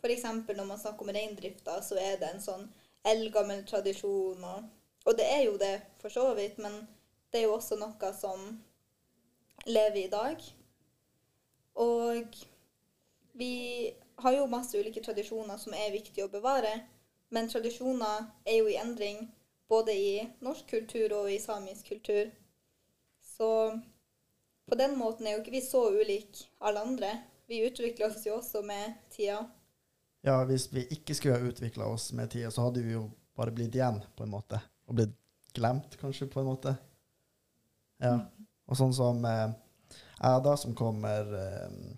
F.eks. 0.00 0.24
når 0.24 0.64
man 0.64 0.80
snakker 0.80 1.04
om 1.04 1.12
reindrifta, 1.14 1.76
så 1.84 1.98
er 2.00 2.16
det 2.18 2.30
en 2.32 2.42
sånn 2.42 2.64
eldgammel 3.06 3.62
tradisjon. 3.68 4.40
Og, 4.40 4.64
og 5.04 5.18
det 5.18 5.28
er 5.28 5.44
jo 5.44 5.58
det 5.60 5.74
for 6.00 6.14
så 6.14 6.30
vidt, 6.38 6.56
men 6.62 6.80
det 7.30 7.42
er 7.42 7.46
jo 7.50 7.58
også 7.58 7.76
noe 7.78 8.14
som 8.16 8.48
lever 9.68 10.06
i 10.06 10.10
dag. 10.10 10.48
Og 11.84 12.40
vi 13.36 13.54
har 14.24 14.38
jo 14.38 14.48
masse 14.50 14.78
ulike 14.78 15.04
tradisjoner 15.04 15.60
som 15.60 15.76
er 15.76 15.94
viktige 15.94 16.26
å 16.26 16.32
bevare, 16.32 16.80
men 17.32 17.48
tradisjoner 17.48 18.26
er 18.44 18.58
jo 18.60 18.68
i 18.68 18.76
endring 18.80 19.24
både 19.72 19.94
i 19.96 20.12
norsk 20.44 20.68
kultur 20.68 21.14
og 21.16 21.30
i 21.32 21.38
samisk 21.40 21.88
kultur. 21.88 22.28
Så 23.24 23.48
på 24.68 24.78
den 24.78 24.98
måten 24.98 25.26
er 25.26 25.36
jo 25.36 25.42
ikke 25.42 25.54
vi 25.54 25.64
så 25.64 25.86
ulike 25.90 26.46
alle 26.60 26.84
andre. 26.84 27.12
Vi 27.48 27.62
utvikler 27.66 28.10
oss 28.10 28.26
jo 28.26 28.36
også 28.36 28.62
med 28.66 28.98
tida. 29.10 29.40
Ja, 30.22 30.42
hvis 30.46 30.68
vi 30.72 30.84
ikke 30.94 31.16
skulle 31.16 31.38
ha 31.40 31.48
utvikla 31.48 31.88
oss 31.90 32.12
med 32.12 32.30
tida, 32.30 32.50
så 32.52 32.68
hadde 32.68 32.84
vi 32.84 32.94
jo 32.94 33.08
bare 33.36 33.54
blitt 33.54 33.74
igjen, 33.74 33.98
på 34.16 34.26
en 34.26 34.30
måte. 34.32 34.60
Og 34.86 35.00
blitt 35.00 35.16
glemt, 35.56 35.96
kanskje, 36.00 36.28
på 36.30 36.40
en 36.40 36.50
måte. 36.52 36.76
Ja. 38.02 38.14
Og 38.68 38.78
sånn 38.78 38.94
som 38.94 39.24
eh, 39.26 39.48
jeg, 39.90 40.44
da, 40.46 40.54
som 40.58 40.76
kommer 40.78 41.32
eh, 41.38 41.96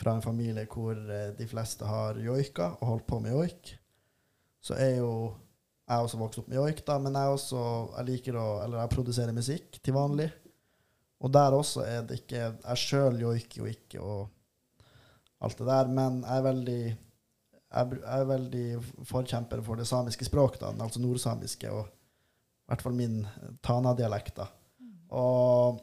fra 0.00 0.14
en 0.14 0.24
familie 0.24 0.68
hvor 0.70 0.94
eh, 0.94 1.32
de 1.38 1.48
fleste 1.50 1.88
har 1.88 2.20
joika 2.22 2.74
og 2.78 2.86
holdt 2.92 3.08
på 3.10 3.20
med 3.24 3.34
joik, 3.34 3.74
så 4.64 4.76
er 4.80 4.98
jo 5.02 5.10
jeg 5.84 6.06
også 6.06 6.16
vokst 6.16 6.40
opp 6.40 6.48
med 6.48 6.56
joik, 6.56 6.80
da, 6.86 6.96
men 7.02 7.16
jeg 7.18 7.34
også 7.34 7.62
jeg 7.98 8.08
liker 8.08 8.38
å 8.40 8.46
Eller 8.64 8.80
jeg 8.80 8.92
produserer 8.94 9.36
musikk 9.36 9.76
til 9.84 9.96
vanlig. 9.96 10.30
Og 11.20 11.32
der 11.32 11.56
også 11.56 11.84
er 11.84 12.06
det 12.08 12.22
ikke 12.22 12.40
Jeg 12.40 12.80
sjøl 12.80 13.20
joiker 13.20 13.60
jo 13.60 13.68
ikke 13.68 14.00
og 14.00 14.30
alt 15.44 15.58
det 15.60 15.66
der, 15.68 15.90
men 15.92 16.22
jeg 16.22 16.38
er 16.38 16.46
veldig 16.46 16.82
jeg 17.74 17.98
er 18.14 18.28
veldig 18.28 18.66
forkjemper 19.08 19.60
for 19.66 19.76
det 19.76 19.84
samiske 19.88 20.24
språk, 20.28 20.60
da, 20.60 20.68
altså 20.78 21.00
nordsamiske, 21.02 21.72
og 21.74 21.88
i 21.90 22.70
hvert 22.70 22.84
fall 22.84 22.94
min 22.94 23.16
Tana-dialekt. 23.66 24.36
da. 24.38 24.46
Og 25.10 25.80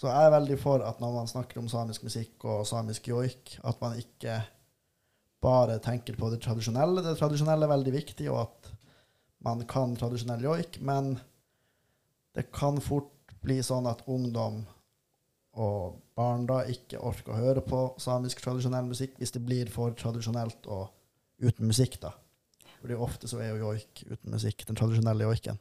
så 0.00 0.08
jeg 0.08 0.24
er 0.24 0.32
veldig 0.32 0.56
for 0.62 0.82
at 0.86 1.02
når 1.02 1.12
man 1.18 1.28
snakker 1.30 1.60
om 1.60 1.68
samisk 1.68 2.06
musikk 2.06 2.46
og 2.48 2.66
samisk 2.66 3.10
joik, 3.10 3.58
at 3.60 3.80
man 3.82 3.98
ikke 4.00 4.38
bare 5.42 5.78
tenker 5.82 6.16
på 6.18 6.30
det 6.32 6.40
tradisjonelle. 6.42 7.02
Det 7.04 7.16
tradisjonelle 7.18 7.66
er 7.66 7.74
veldig 7.74 7.94
viktig, 7.94 8.26
og 8.32 8.40
at 8.46 8.72
man 9.46 9.62
kan 9.70 9.94
tradisjonell 9.98 10.42
joik, 10.42 10.80
men 10.82 11.14
det 12.34 12.48
kan 12.54 12.80
fort 12.82 13.34
bli 13.42 13.60
sånn 13.62 13.86
at 13.90 14.02
ungdom 14.10 14.64
og 15.58 15.98
barn 16.18 16.44
da 16.46 16.60
ikke 16.70 17.00
orker 17.02 17.34
å 17.34 17.38
høre 17.38 17.62
på 17.66 17.80
samisk 18.02 18.42
tradisjonell 18.44 18.86
musikk 18.90 19.16
hvis 19.18 19.32
det 19.34 19.42
blir 19.46 19.70
for 19.72 19.94
tradisjonelt 19.98 20.66
og 20.70 20.90
uten 21.42 21.70
musikk, 21.70 22.00
da. 22.02 22.12
Fordi 22.78 22.98
ofte 22.98 23.30
så 23.30 23.40
er 23.42 23.52
jo 23.52 23.70
joik 23.70 24.04
uten 24.06 24.34
musikk, 24.34 24.66
den 24.66 24.78
tradisjonelle 24.78 25.26
joiken. 25.26 25.58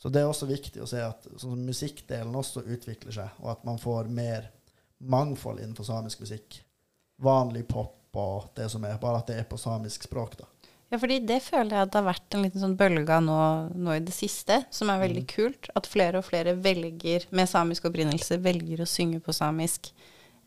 Så 0.00 0.08
det 0.08 0.22
er 0.22 0.30
også 0.30 0.48
viktig 0.48 0.80
å 0.82 0.88
se 0.88 1.02
at 1.04 1.26
sånn 1.38 1.60
musikkdelen 1.66 2.34
også 2.34 2.64
utvikler 2.64 3.14
seg, 3.14 3.34
og 3.42 3.52
at 3.52 3.66
man 3.68 3.78
får 3.78 4.08
mer 4.10 4.48
mangfold 4.98 5.60
innenfor 5.60 5.86
samisk 5.86 6.22
musikk. 6.24 6.62
Vanlig 7.20 7.66
pop 7.68 7.99
og 8.18 8.50
det 8.56 8.70
som 8.72 8.84
er, 8.88 8.98
bare 9.00 9.20
at 9.20 9.30
det 9.30 9.38
er 9.40 9.48
på 9.48 9.58
samisk 9.60 10.08
språk, 10.08 10.38
da. 10.40 10.48
Ja, 10.90 10.98
fordi 10.98 11.20
det 11.22 11.38
føler 11.44 11.70
jeg 11.70 11.86
at 11.86 11.90
det 11.92 12.00
har 12.00 12.08
vært 12.08 12.34
en 12.34 12.42
liten 12.42 12.62
sånn 12.64 12.78
bølge 12.78 13.16
nå, 13.22 13.40
nå 13.78 13.92
i 13.94 14.02
det 14.02 14.14
siste, 14.14 14.56
som 14.74 14.90
er 14.90 15.02
veldig 15.04 15.22
kult. 15.30 15.68
At 15.78 15.86
flere 15.86 16.18
og 16.18 16.26
flere 16.26 16.56
velger, 16.58 17.28
med 17.30 17.46
samisk 17.46 17.86
opprinnelse, 17.86 18.40
velger 18.42 18.82
å 18.82 18.88
synge 18.90 19.20
på 19.22 19.34
samisk. 19.36 19.92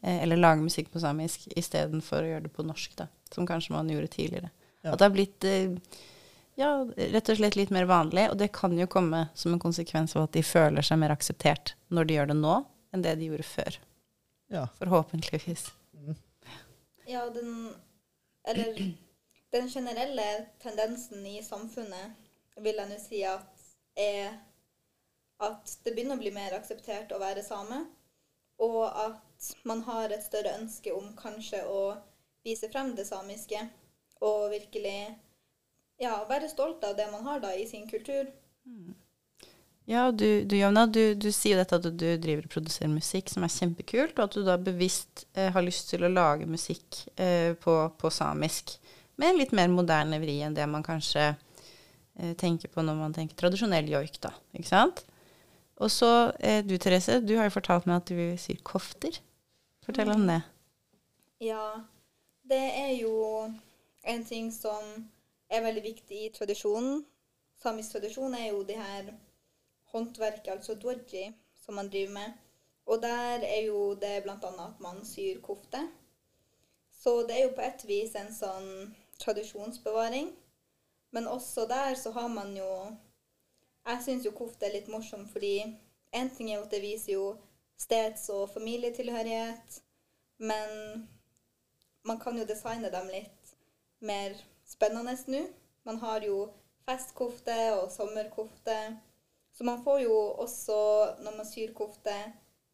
Eh, 0.03 0.17
eller 0.25 0.41
lage 0.41 0.65
musikk 0.65 0.89
på 0.91 0.99
samisk 0.99 1.47
istedenfor 1.55 2.25
å 2.25 2.33
gjøre 2.33 2.47
det 2.49 2.51
på 2.57 2.65
norsk, 2.67 2.97
da. 2.99 3.07
Som 3.31 3.47
kanskje 3.47 3.77
man 3.77 3.91
gjorde 3.91 4.11
tidligere. 4.17 4.51
Ja. 4.83 4.91
At 4.91 4.99
det 4.99 5.07
har 5.07 5.13
blitt 5.15 5.47
eh, 5.47 6.01
ja, 6.59 6.73
rett 7.15 7.31
og 7.31 7.39
slett 7.39 7.55
litt 7.55 7.71
mer 7.71 7.87
vanlig. 7.87 8.27
Og 8.33 8.35
det 8.41 8.51
kan 8.57 8.75
jo 8.75 8.89
komme 8.91 9.29
som 9.39 9.55
en 9.55 9.63
konsekvens 9.63 10.17
av 10.17 10.27
at 10.27 10.35
de 10.35 10.43
føler 10.43 10.83
seg 10.83 10.99
mer 10.99 11.15
akseptert 11.15 11.77
når 11.87 12.09
de 12.09 12.19
gjør 12.19 12.33
det 12.33 12.37
nå, 12.41 12.57
enn 12.91 13.07
det 13.07 13.15
de 13.21 13.31
gjorde 13.31 13.47
før. 13.47 13.79
Ja. 14.51 14.67
Forhåpentligvis. 14.81 15.69
Ja, 17.05 17.29
den 17.29 17.75
Eller 18.43 18.93
den 19.51 19.69
generelle 19.69 20.45
tendensen 20.59 21.25
i 21.25 21.43
samfunnet 21.43 22.15
vil 22.55 22.75
jeg 22.75 22.89
nå 22.89 22.97
si 23.01 23.21
at 23.27 23.61
er 23.95 24.33
at 25.43 25.75
det 25.83 25.93
begynner 25.93 26.17
å 26.17 26.21
bli 26.21 26.31
mer 26.33 26.55
akseptert 26.57 27.11
å 27.13 27.19
være 27.21 27.43
same, 27.45 27.83
og 28.63 28.81
at 28.87 29.49
man 29.67 29.83
har 29.87 30.13
et 30.13 30.23
større 30.25 30.55
ønske 30.59 30.93
om 30.95 31.11
kanskje 31.19 31.63
å 31.67 31.81
vise 32.45 32.69
frem 32.71 32.93
det 32.97 33.05
samiske, 33.09 33.59
og 34.23 34.51
virkelig 34.53 34.97
ja, 36.01 36.15
være 36.29 36.49
stolt 36.51 36.83
av 36.87 36.95
det 36.97 37.09
man 37.11 37.25
har 37.27 37.43
da 37.43 37.53
i 37.55 37.67
sin 37.69 37.89
kultur. 37.89 38.29
Ja, 39.89 40.05
og 40.07 40.15
du, 40.15 40.45
du 40.47 40.55
Jovna, 40.55 40.85
du, 40.87 41.01
du 41.19 41.27
sier 41.35 41.59
dette 41.59 41.75
at 41.75 41.83
du 41.83 42.05
driver 42.21 42.45
og 42.45 42.51
produserer 42.53 42.91
musikk, 42.91 43.31
som 43.33 43.43
er 43.43 43.51
kjempekult, 43.51 44.15
og 44.15 44.29
at 44.29 44.37
du 44.37 44.45
da 44.47 44.55
bevisst 44.61 45.25
eh, 45.35 45.49
har 45.51 45.65
lyst 45.65 45.89
til 45.91 46.05
å 46.07 46.11
lage 46.11 46.47
musikk 46.47 47.01
eh, 47.19 47.51
på, 47.59 47.75
på 47.99 48.11
samisk, 48.13 48.77
med 49.19 49.33
en 49.33 49.41
litt 49.41 49.51
mer 49.55 49.67
moderne 49.71 50.21
vri 50.23 50.37
enn 50.45 50.55
det 50.55 50.65
man 50.71 50.85
kanskje 50.85 51.25
eh, 51.33 52.31
tenker 52.39 52.71
på 52.71 52.85
når 52.85 52.95
man 53.01 53.15
tenker 53.15 53.35
tradisjonell 53.39 53.91
joik, 53.91 54.21
da. 54.23 54.31
Ikke 54.55 54.71
sant? 54.71 55.03
Og 55.83 55.91
så 55.91 56.31
eh, 56.39 56.63
du, 56.63 56.77
Therese, 56.79 57.19
du 57.19 57.35
har 57.35 57.49
jo 57.49 57.57
fortalt 57.57 57.89
meg 57.89 57.99
at 57.99 58.13
du 58.13 58.39
sier 58.39 58.63
kofter. 58.63 59.19
Fortell 59.83 60.13
om 60.13 60.23
det. 60.29 60.39
Ja, 61.43 61.83
det 62.47 62.63
er 62.79 62.93
jo 63.01 63.11
en 64.07 64.23
ting 64.23 64.47
som 64.55 64.79
er 65.51 65.65
veldig 65.65 65.83
viktig 65.83 66.23
i 66.29 66.31
tradisjonen. 66.31 67.03
Samisk 67.59 67.97
tradisjon 67.97 68.35
er 68.39 68.53
jo 68.53 68.63
det 68.67 68.79
her 68.79 69.11
håndverket, 69.93 70.51
altså 70.51 70.75
dwarji, 70.75 71.31
som 71.65 71.75
man 71.79 71.89
driver 71.89 72.13
med. 72.13 72.33
Og 72.85 73.01
der 73.01 73.45
er 73.47 73.61
jo 73.65 73.93
det 73.95 74.23
bl.a. 74.23 74.35
at 74.35 74.79
man 74.79 75.05
syr 75.05 75.41
kofte. 75.41 75.87
Så 76.91 77.21
det 77.27 77.37
er 77.37 77.43
jo 77.43 77.55
på 77.55 77.61
et 77.61 77.85
vis 77.87 78.15
en 78.15 78.31
sånn 78.33 78.69
tradisjonsbevaring. 79.19 80.33
Men 81.13 81.27
også 81.27 81.65
der 81.69 81.95
så 81.95 82.11
har 82.11 82.27
man 82.27 82.57
jo 82.57 82.69
Jeg 83.85 83.99
syns 84.03 84.25
jo 84.25 84.31
kofte 84.31 84.65
er 84.65 84.71
litt 84.77 84.87
morsom 84.87 85.25
fordi 85.27 85.57
en 86.15 86.29
ting 86.31 86.49
er 86.49 86.55
jo 86.55 86.63
at 86.63 86.71
det 86.71 86.81
viser 86.81 87.13
jo 87.13 87.25
steds- 87.77 88.29
og 88.31 88.49
familietilhørighet, 88.49 89.81
men 90.37 90.69
man 92.03 92.19
kan 92.19 92.37
jo 92.37 92.45
designe 92.45 92.91
dem 92.91 93.09
litt 93.11 93.55
mer 93.99 94.37
spennende 94.65 95.17
nå. 95.27 95.41
Man 95.83 95.99
har 95.99 96.23
jo 96.23 96.37
festkofte 96.87 97.57
og 97.79 97.91
sommerkofte. 97.91 98.77
Så 99.53 99.63
man 99.63 99.83
får 99.83 99.99
jo 100.05 100.15
også, 100.41 100.77
når 101.21 101.37
man 101.37 101.45
syr 101.45 101.73
kofte, 101.77 102.13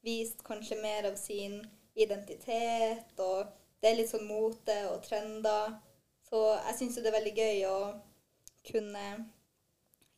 vist 0.05 0.43
kanskje 0.47 0.79
mer 0.81 1.09
av 1.11 1.17
sin 1.19 1.59
identitet, 1.99 3.11
og 3.19 3.49
det 3.81 3.89
er 3.89 3.97
litt 3.99 4.11
sånn 4.11 4.27
mote 4.27 4.77
og 4.93 5.01
trender. 5.03 5.75
Så 6.29 6.43
jeg 6.53 6.77
syns 6.77 6.97
jo 6.97 7.03
det 7.03 7.11
er 7.11 7.17
veldig 7.17 7.35
gøy 7.35 7.65
å 7.67 7.79
kunne 8.69 9.05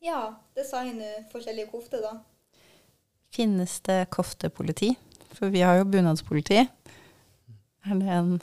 ja, 0.02 0.20
designe 0.54 1.24
forskjellige 1.32 1.70
kofter, 1.72 2.02
da. 2.04 2.14
Finnes 3.32 3.78
det 3.86 4.10
koftepoliti? 4.12 4.92
For 5.32 5.50
vi 5.50 5.62
har 5.64 5.78
jo 5.80 5.88
bunadspoliti. 5.88 6.58
Er 7.82 7.98
det 7.98 8.08
en 8.14 8.34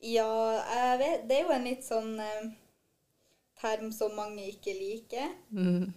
Ja, 0.00 0.28
jeg 0.64 0.98
vet 0.98 1.24
Det 1.28 1.36
er 1.36 1.42
jo 1.42 1.52
en 1.52 1.66
litt 1.66 1.82
sånn 1.84 2.14
eh, 2.24 2.52
term 3.60 3.90
som 3.92 4.14
mange 4.16 4.46
ikke 4.48 4.72
liker. 4.72 5.34
mm, 5.50 5.90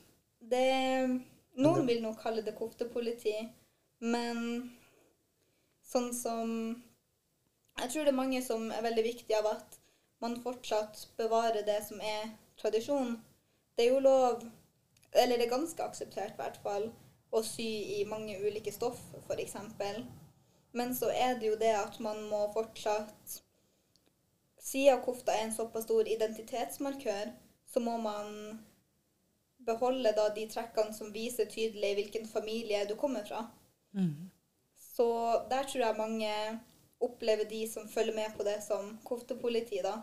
Det 0.50 1.20
Noen 1.54 1.86
vil 1.88 2.02
nok 2.02 2.18
kalle 2.24 2.42
det 2.42 2.56
koftepoliti, 2.58 3.36
men 4.02 4.40
sånn 5.86 6.10
som 6.18 6.50
Jeg 7.80 7.90
tror 7.92 8.06
det 8.06 8.12
er 8.14 8.18
mange 8.18 8.42
som 8.46 8.66
er 8.74 8.84
veldig 8.86 9.04
viktig 9.06 9.36
av 9.38 9.48
at 9.52 9.78
man 10.24 10.36
fortsatt 10.42 11.08
bevarer 11.18 11.66
det 11.68 11.80
som 11.88 12.02
er 12.02 12.34
tradisjon. 12.62 13.16
Det 13.76 13.86
er 13.86 13.96
jo 13.96 14.04
lov, 14.04 14.44
eller 15.12 15.40
det 15.40 15.48
er 15.48 15.56
ganske 15.56 15.84
akseptert 15.84 16.36
i 16.38 16.42
hvert 16.42 16.60
fall, 16.64 16.86
å 17.34 17.42
sy 17.44 17.66
i 17.98 18.04
mange 18.06 18.38
ulike 18.46 18.72
stoff, 18.72 19.02
f.eks. 19.26 19.58
Men 20.78 20.94
så 20.96 21.10
er 21.10 21.40
det 21.40 21.50
jo 21.50 21.58
det 21.60 21.74
at 21.78 21.98
man 22.00 22.22
må 22.30 22.46
fortsatt 22.54 23.40
Siden 24.64 25.02
kofta 25.04 25.34
er 25.36 25.42
en 25.44 25.52
såpass 25.52 25.84
stor 25.84 26.08
identitetsmarkør, 26.08 27.34
så 27.68 27.82
må 27.84 27.98
man 28.00 28.62
beholde 29.66 30.14
da 30.16 30.30
de 30.36 30.46
trekkene 30.52 30.94
som 30.96 31.12
viser 31.14 31.50
tydelig 31.52 31.94
hvilken 32.00 32.28
familie 32.30 32.84
du 32.90 32.96
kommer 33.00 33.26
fra. 33.28 33.48
mm. 33.92 34.30
Så 34.94 35.08
der 35.50 35.66
tror 35.66 35.82
jeg 35.82 35.98
mange 35.98 36.34
opplever 37.02 37.48
de 37.50 37.64
som 37.68 37.88
følger 37.90 38.14
med 38.16 38.36
på 38.38 38.44
det 38.46 38.60
som 38.64 38.92
koftepoliti, 39.04 39.80
da. 39.82 39.96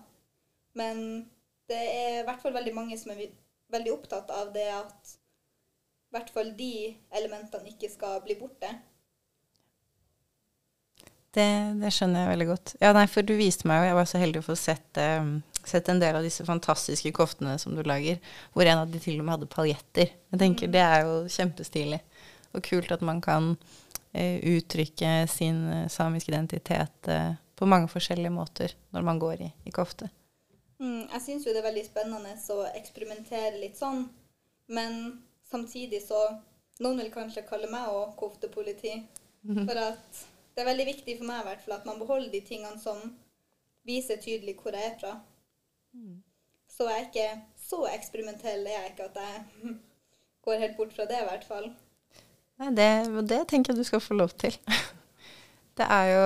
Men 0.75 1.31
det 1.71 1.79
er 1.79 2.21
i 2.21 2.25
hvert 2.27 2.43
fall 2.43 2.55
veldig 2.57 2.75
mange 2.75 2.99
som 2.99 3.13
er 3.15 3.29
veldig 3.71 3.93
opptatt 3.95 4.33
av 4.35 4.51
det 4.55 4.67
at 4.75 5.13
i 6.11 6.17
hvert 6.17 6.33
fall 6.35 6.51
de 6.59 6.73
elementene 7.15 7.71
ikke 7.71 7.91
skal 7.93 8.19
bli 8.25 8.35
borte. 8.41 8.73
Det, 11.35 11.47
det 11.79 11.93
skjønner 11.95 12.25
jeg 12.25 12.33
veldig 12.33 12.47
godt. 12.49 12.73
Ja, 12.83 12.91
nei, 12.97 13.05
for 13.11 13.27
du 13.27 13.37
viste 13.39 13.69
meg 13.71 13.79
jo, 13.79 13.91
jeg 13.91 13.99
var 14.01 14.09
så 14.11 14.21
heldig 14.23 14.41
å 14.43 14.47
få 14.49 14.57
sett, 14.59 14.89
eh, 14.99 15.29
sett 15.63 15.91
en 15.93 16.01
del 16.03 16.19
av 16.19 16.27
disse 16.27 16.47
fantastiske 16.47 17.13
koftene 17.15 17.55
som 17.63 17.77
du 17.77 17.85
lager, 17.87 18.19
hvor 18.55 18.67
en 18.67 18.83
av 18.83 18.91
de 18.91 18.99
til 19.03 19.21
og 19.21 19.27
med 19.29 19.37
hadde 19.37 19.51
paljetter. 19.53 20.11
Jeg 20.33 20.43
tenker 20.43 20.73
det 20.75 20.83
er 20.83 21.05
jo 21.07 21.21
kjempestilig, 21.31 22.01
og 22.51 22.65
kult 22.67 22.91
at 22.97 23.05
man 23.07 23.23
kan 23.23 23.53
eh, 24.13 24.43
uttrykke 24.57 25.13
sin 25.31 25.63
eh, 25.71 25.87
samiske 25.89 26.33
identitet 26.35 27.13
eh, 27.15 27.33
på 27.55 27.69
mange 27.69 27.91
forskjellige 27.93 28.35
måter 28.35 28.75
når 28.91 29.07
man 29.07 29.23
går 29.23 29.47
i, 29.47 29.53
i 29.71 29.75
kofte. 29.75 30.11
Mm, 30.81 31.07
jeg 31.13 31.23
syns 31.23 31.47
jo 31.47 31.55
det 31.55 31.61
er 31.61 31.69
veldig 31.69 31.87
spennende 31.87 32.35
å 32.57 32.63
eksperimentere 32.73 33.61
litt 33.61 33.79
sånn, 33.79 34.07
men 34.73 35.21
samtidig 35.51 36.03
så 36.07 36.25
Noen 36.81 36.97
vil 37.03 37.11
kanskje 37.13 37.43
kalle 37.45 37.69
meg 37.69 37.91
òg 37.93 38.15
koftepoliti. 38.17 38.95
For 39.69 39.77
at 39.77 40.21
det 40.55 40.63
er 40.63 40.71
veldig 40.71 40.87
viktig 40.91 41.17
for 41.19 41.29
meg 41.31 41.43
i 41.43 41.49
hvert 41.49 41.63
fall 41.65 41.77
at 41.79 41.87
man 41.89 42.01
beholder 42.01 42.31
de 42.33 42.41
tingene 42.47 42.81
som 42.83 43.01
viser 43.87 44.21
tydelig 44.21 44.57
hvor 44.61 44.77
jeg 44.77 44.93
er 44.93 44.97
fra. 45.01 45.15
Så 46.71 46.87
jeg 46.89 46.97
er 46.99 47.09
ikke 47.09 47.29
så 47.71 47.85
eksperimentell 47.91 48.67
er 48.67 48.77
jeg 48.77 48.93
ikke 48.93 49.09
at 49.11 49.21
jeg 49.21 49.75
går 50.47 50.65
helt 50.65 50.79
bort 50.79 50.95
fra 50.97 51.07
det, 51.11 51.19
i 51.21 51.29
hvert 51.29 51.47
fall. 51.49 51.69
Nei, 52.61 52.73
det, 52.77 52.89
det 53.29 53.45
tenker 53.49 53.73
jeg 53.73 53.81
du 53.81 53.89
skal 53.89 54.03
få 54.05 54.19
lov 54.19 54.35
til. 54.41 54.57
Det 55.79 55.87
er 55.89 56.07
jo 56.11 56.25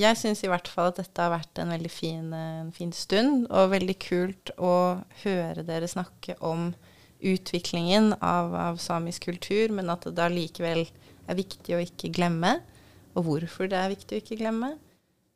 Jeg 0.00 0.18
syns 0.18 0.40
i 0.42 0.48
hvert 0.50 0.66
fall 0.66 0.88
at 0.90 0.96
dette 0.98 1.22
har 1.22 1.30
vært 1.30 1.58
en 1.62 1.70
veldig 1.70 1.90
fin, 1.92 2.32
eh, 2.34 2.62
en 2.64 2.72
fin 2.74 2.90
stund, 2.96 3.44
og 3.46 3.70
veldig 3.70 3.94
kult 4.02 4.50
å 4.58 4.72
høre 5.20 5.62
dere 5.68 5.86
snakke 5.86 6.34
om 6.42 6.72
utviklingen 7.20 8.14
av, 8.18 8.54
av 8.56 8.80
samisk 8.82 9.28
kultur, 9.28 9.70
men 9.76 9.92
at 9.92 10.08
det 10.08 10.24
allikevel 10.24 10.82
likevel 10.82 11.30
er 11.30 11.38
viktig 11.38 11.76
å 11.76 11.82
ikke 11.84 12.10
glemme, 12.16 12.56
og 13.14 13.26
hvorfor 13.26 13.70
det 13.70 13.78
er 13.78 13.92
viktig 13.92 14.16
å 14.16 14.22
ikke 14.22 14.38
glemme. 14.40 14.74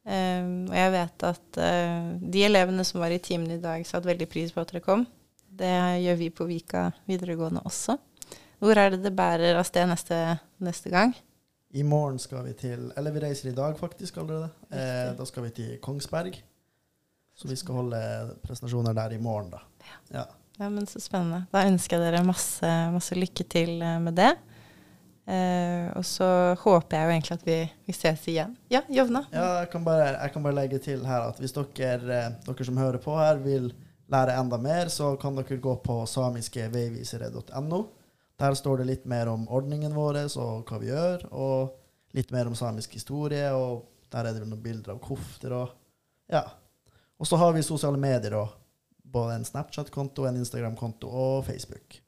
Um, 0.05 0.67
og 0.69 0.75
jeg 0.77 0.93
vet 0.93 1.25
at 1.25 1.59
uh, 1.59 2.09
de 2.21 2.43
elevene 2.45 2.85
som 2.85 3.01
var 3.01 3.15
i 3.15 3.21
timen 3.25 3.55
i 3.55 3.61
dag, 3.63 3.85
satte 3.89 4.11
veldig 4.11 4.29
pris 4.29 4.53
på 4.53 4.61
at 4.61 4.73
dere 4.73 4.85
kom. 4.85 5.07
Det 5.55 5.75
gjør 6.03 6.19
vi 6.21 6.33
på 6.35 6.49
Vika 6.49 6.89
videregående 7.09 7.63
også. 7.65 7.97
Hvor 8.65 8.81
er 8.81 8.95
det 8.95 9.05
det 9.05 9.15
bærer 9.17 9.59
av 9.59 9.67
sted 9.69 9.87
neste, 9.91 10.19
neste 10.63 10.93
gang? 10.93 11.15
I 11.75 11.83
morgen 11.87 12.21
skal 12.23 12.45
vi 12.47 12.53
til 12.59 12.87
Eller 12.97 13.15
vi 13.15 13.23
reiser 13.25 13.51
i 13.51 13.57
dag, 13.57 13.75
faktisk, 13.79 14.19
allerede. 14.23 14.51
Eh, 14.71 15.11
da 15.19 15.27
skal 15.27 15.49
vi 15.49 15.55
til 15.57 15.77
Kongsberg. 15.83 16.37
Så 17.35 17.51
vi 17.51 17.59
skal 17.59 17.81
holde 17.81 18.01
presentasjoner 18.45 18.95
der 18.95 19.17
i 19.17 19.21
morgen, 19.23 19.51
da. 19.57 19.63
Ja. 20.15 20.25
Ja, 20.61 20.69
men 20.71 20.87
Så 20.87 21.03
spennende. 21.03 21.47
Da 21.51 21.65
ønsker 21.67 21.99
jeg 21.99 22.13
dere 22.13 22.27
masse, 22.27 22.69
masse 22.95 23.19
lykke 23.19 23.47
til 23.51 23.83
eh, 23.83 23.99
med 24.03 24.15
det. 24.21 24.31
Eh, 25.25 25.87
og 25.97 26.05
så 26.05 26.27
håper 26.61 26.99
jeg 26.99 27.07
jo 27.07 27.13
egentlig 27.15 27.37
at 27.39 27.47
vi, 27.49 27.57
vi 27.87 27.95
ses 27.97 28.27
igjen. 28.29 28.53
Ja, 28.73 28.83
Jovna? 28.93 29.25
Ja, 29.33 29.47
jeg 29.63 29.71
kan, 29.73 29.85
bare, 29.87 30.11
jeg 30.19 30.33
kan 30.35 30.45
bare 30.45 30.59
legge 30.59 30.81
til 30.85 31.07
her 31.09 31.31
at 31.31 31.41
hvis 31.41 31.57
dere, 31.57 32.19
eh, 32.19 32.35
dere 32.45 32.67
som 32.69 32.81
hører 32.81 33.01
på 33.01 33.17
her, 33.17 33.41
vil 33.45 33.71
lære 34.13 34.37
enda 34.37 34.59
mer, 34.61 34.91
så 34.93 35.15
kan 35.21 35.37
dere 35.39 35.57
gå 35.63 35.77
på 35.85 36.03
samiskeveivisere.no. 36.13 37.81
Der 38.41 38.59
står 38.59 38.83
det 38.83 38.91
litt 38.91 39.09
mer 39.09 39.31
om 39.33 39.47
ordningen 39.49 39.95
vår 39.95 40.21
og 40.27 40.69
hva 40.69 40.83
vi 40.83 40.91
gjør, 40.91 41.25
og 41.33 42.15
litt 42.15 42.31
mer 42.35 42.51
om 42.51 42.59
samisk 42.59 42.99
historie, 42.99 43.47
og 43.55 43.87
der 44.13 44.27
er 44.27 44.35
det 44.35 44.45
vel 44.45 44.53
noen 44.53 44.63
bilder 44.63 44.95
av 44.97 45.03
kofter 45.03 45.57
og 45.57 45.81
Ja. 46.31 46.45
Og 47.21 47.27
så 47.29 47.37
har 47.37 47.53
vi 47.53 47.63
sosiale 47.63 47.99
medier 48.01 48.35
òg. 48.35 48.49
Både 49.15 49.37
en 49.37 49.45
Snapchat-konto, 49.47 50.25
en 50.27 50.41
Instagram-konto 50.41 51.07
og 51.09 51.45
Facebook. 51.47 52.01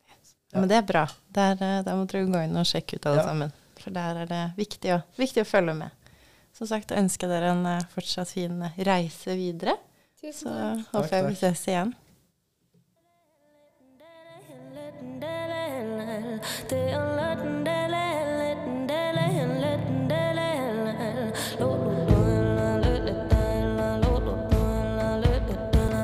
Ja. 0.57 0.61
Men 0.64 0.71
det 0.73 0.79
er 0.81 0.87
bra. 0.88 1.05
Der, 1.37 1.53
eh, 1.61 1.83
der 1.87 1.95
må 2.01 2.07
dere 2.09 2.27
gå 2.33 2.40
inn 2.49 2.57
og 2.57 2.66
sjekke 2.69 2.97
ut 2.99 3.07
alle 3.12 3.21
Ja. 3.23 3.29
sammen. 3.29 3.53
For 3.79 3.92
der 3.95 4.23
er 4.25 4.27
det 4.31 4.42
viktig 4.57 4.90
å, 4.97 5.03
viktig 5.21 5.45
å 5.45 5.49
følge 5.49 5.75
med. 5.77 5.90
Som 6.57 6.66
sagt, 6.66 6.90
jeg 6.90 7.05
ønsker 7.05 7.29
dere 7.29 7.53
en 7.53 7.66
eh, 7.69 7.85
fortsatt 7.92 8.33
fin 8.33 8.57
eh, 8.64 8.79
reise 8.88 9.37
videre. 9.37 9.77
Så 10.27 10.49
takk. 10.51 10.87
håper 10.90 11.12
jeg 11.21 11.27
vi 11.29 11.35
ses 11.38 11.66
igjen. 11.71 11.92
Det 16.69 16.81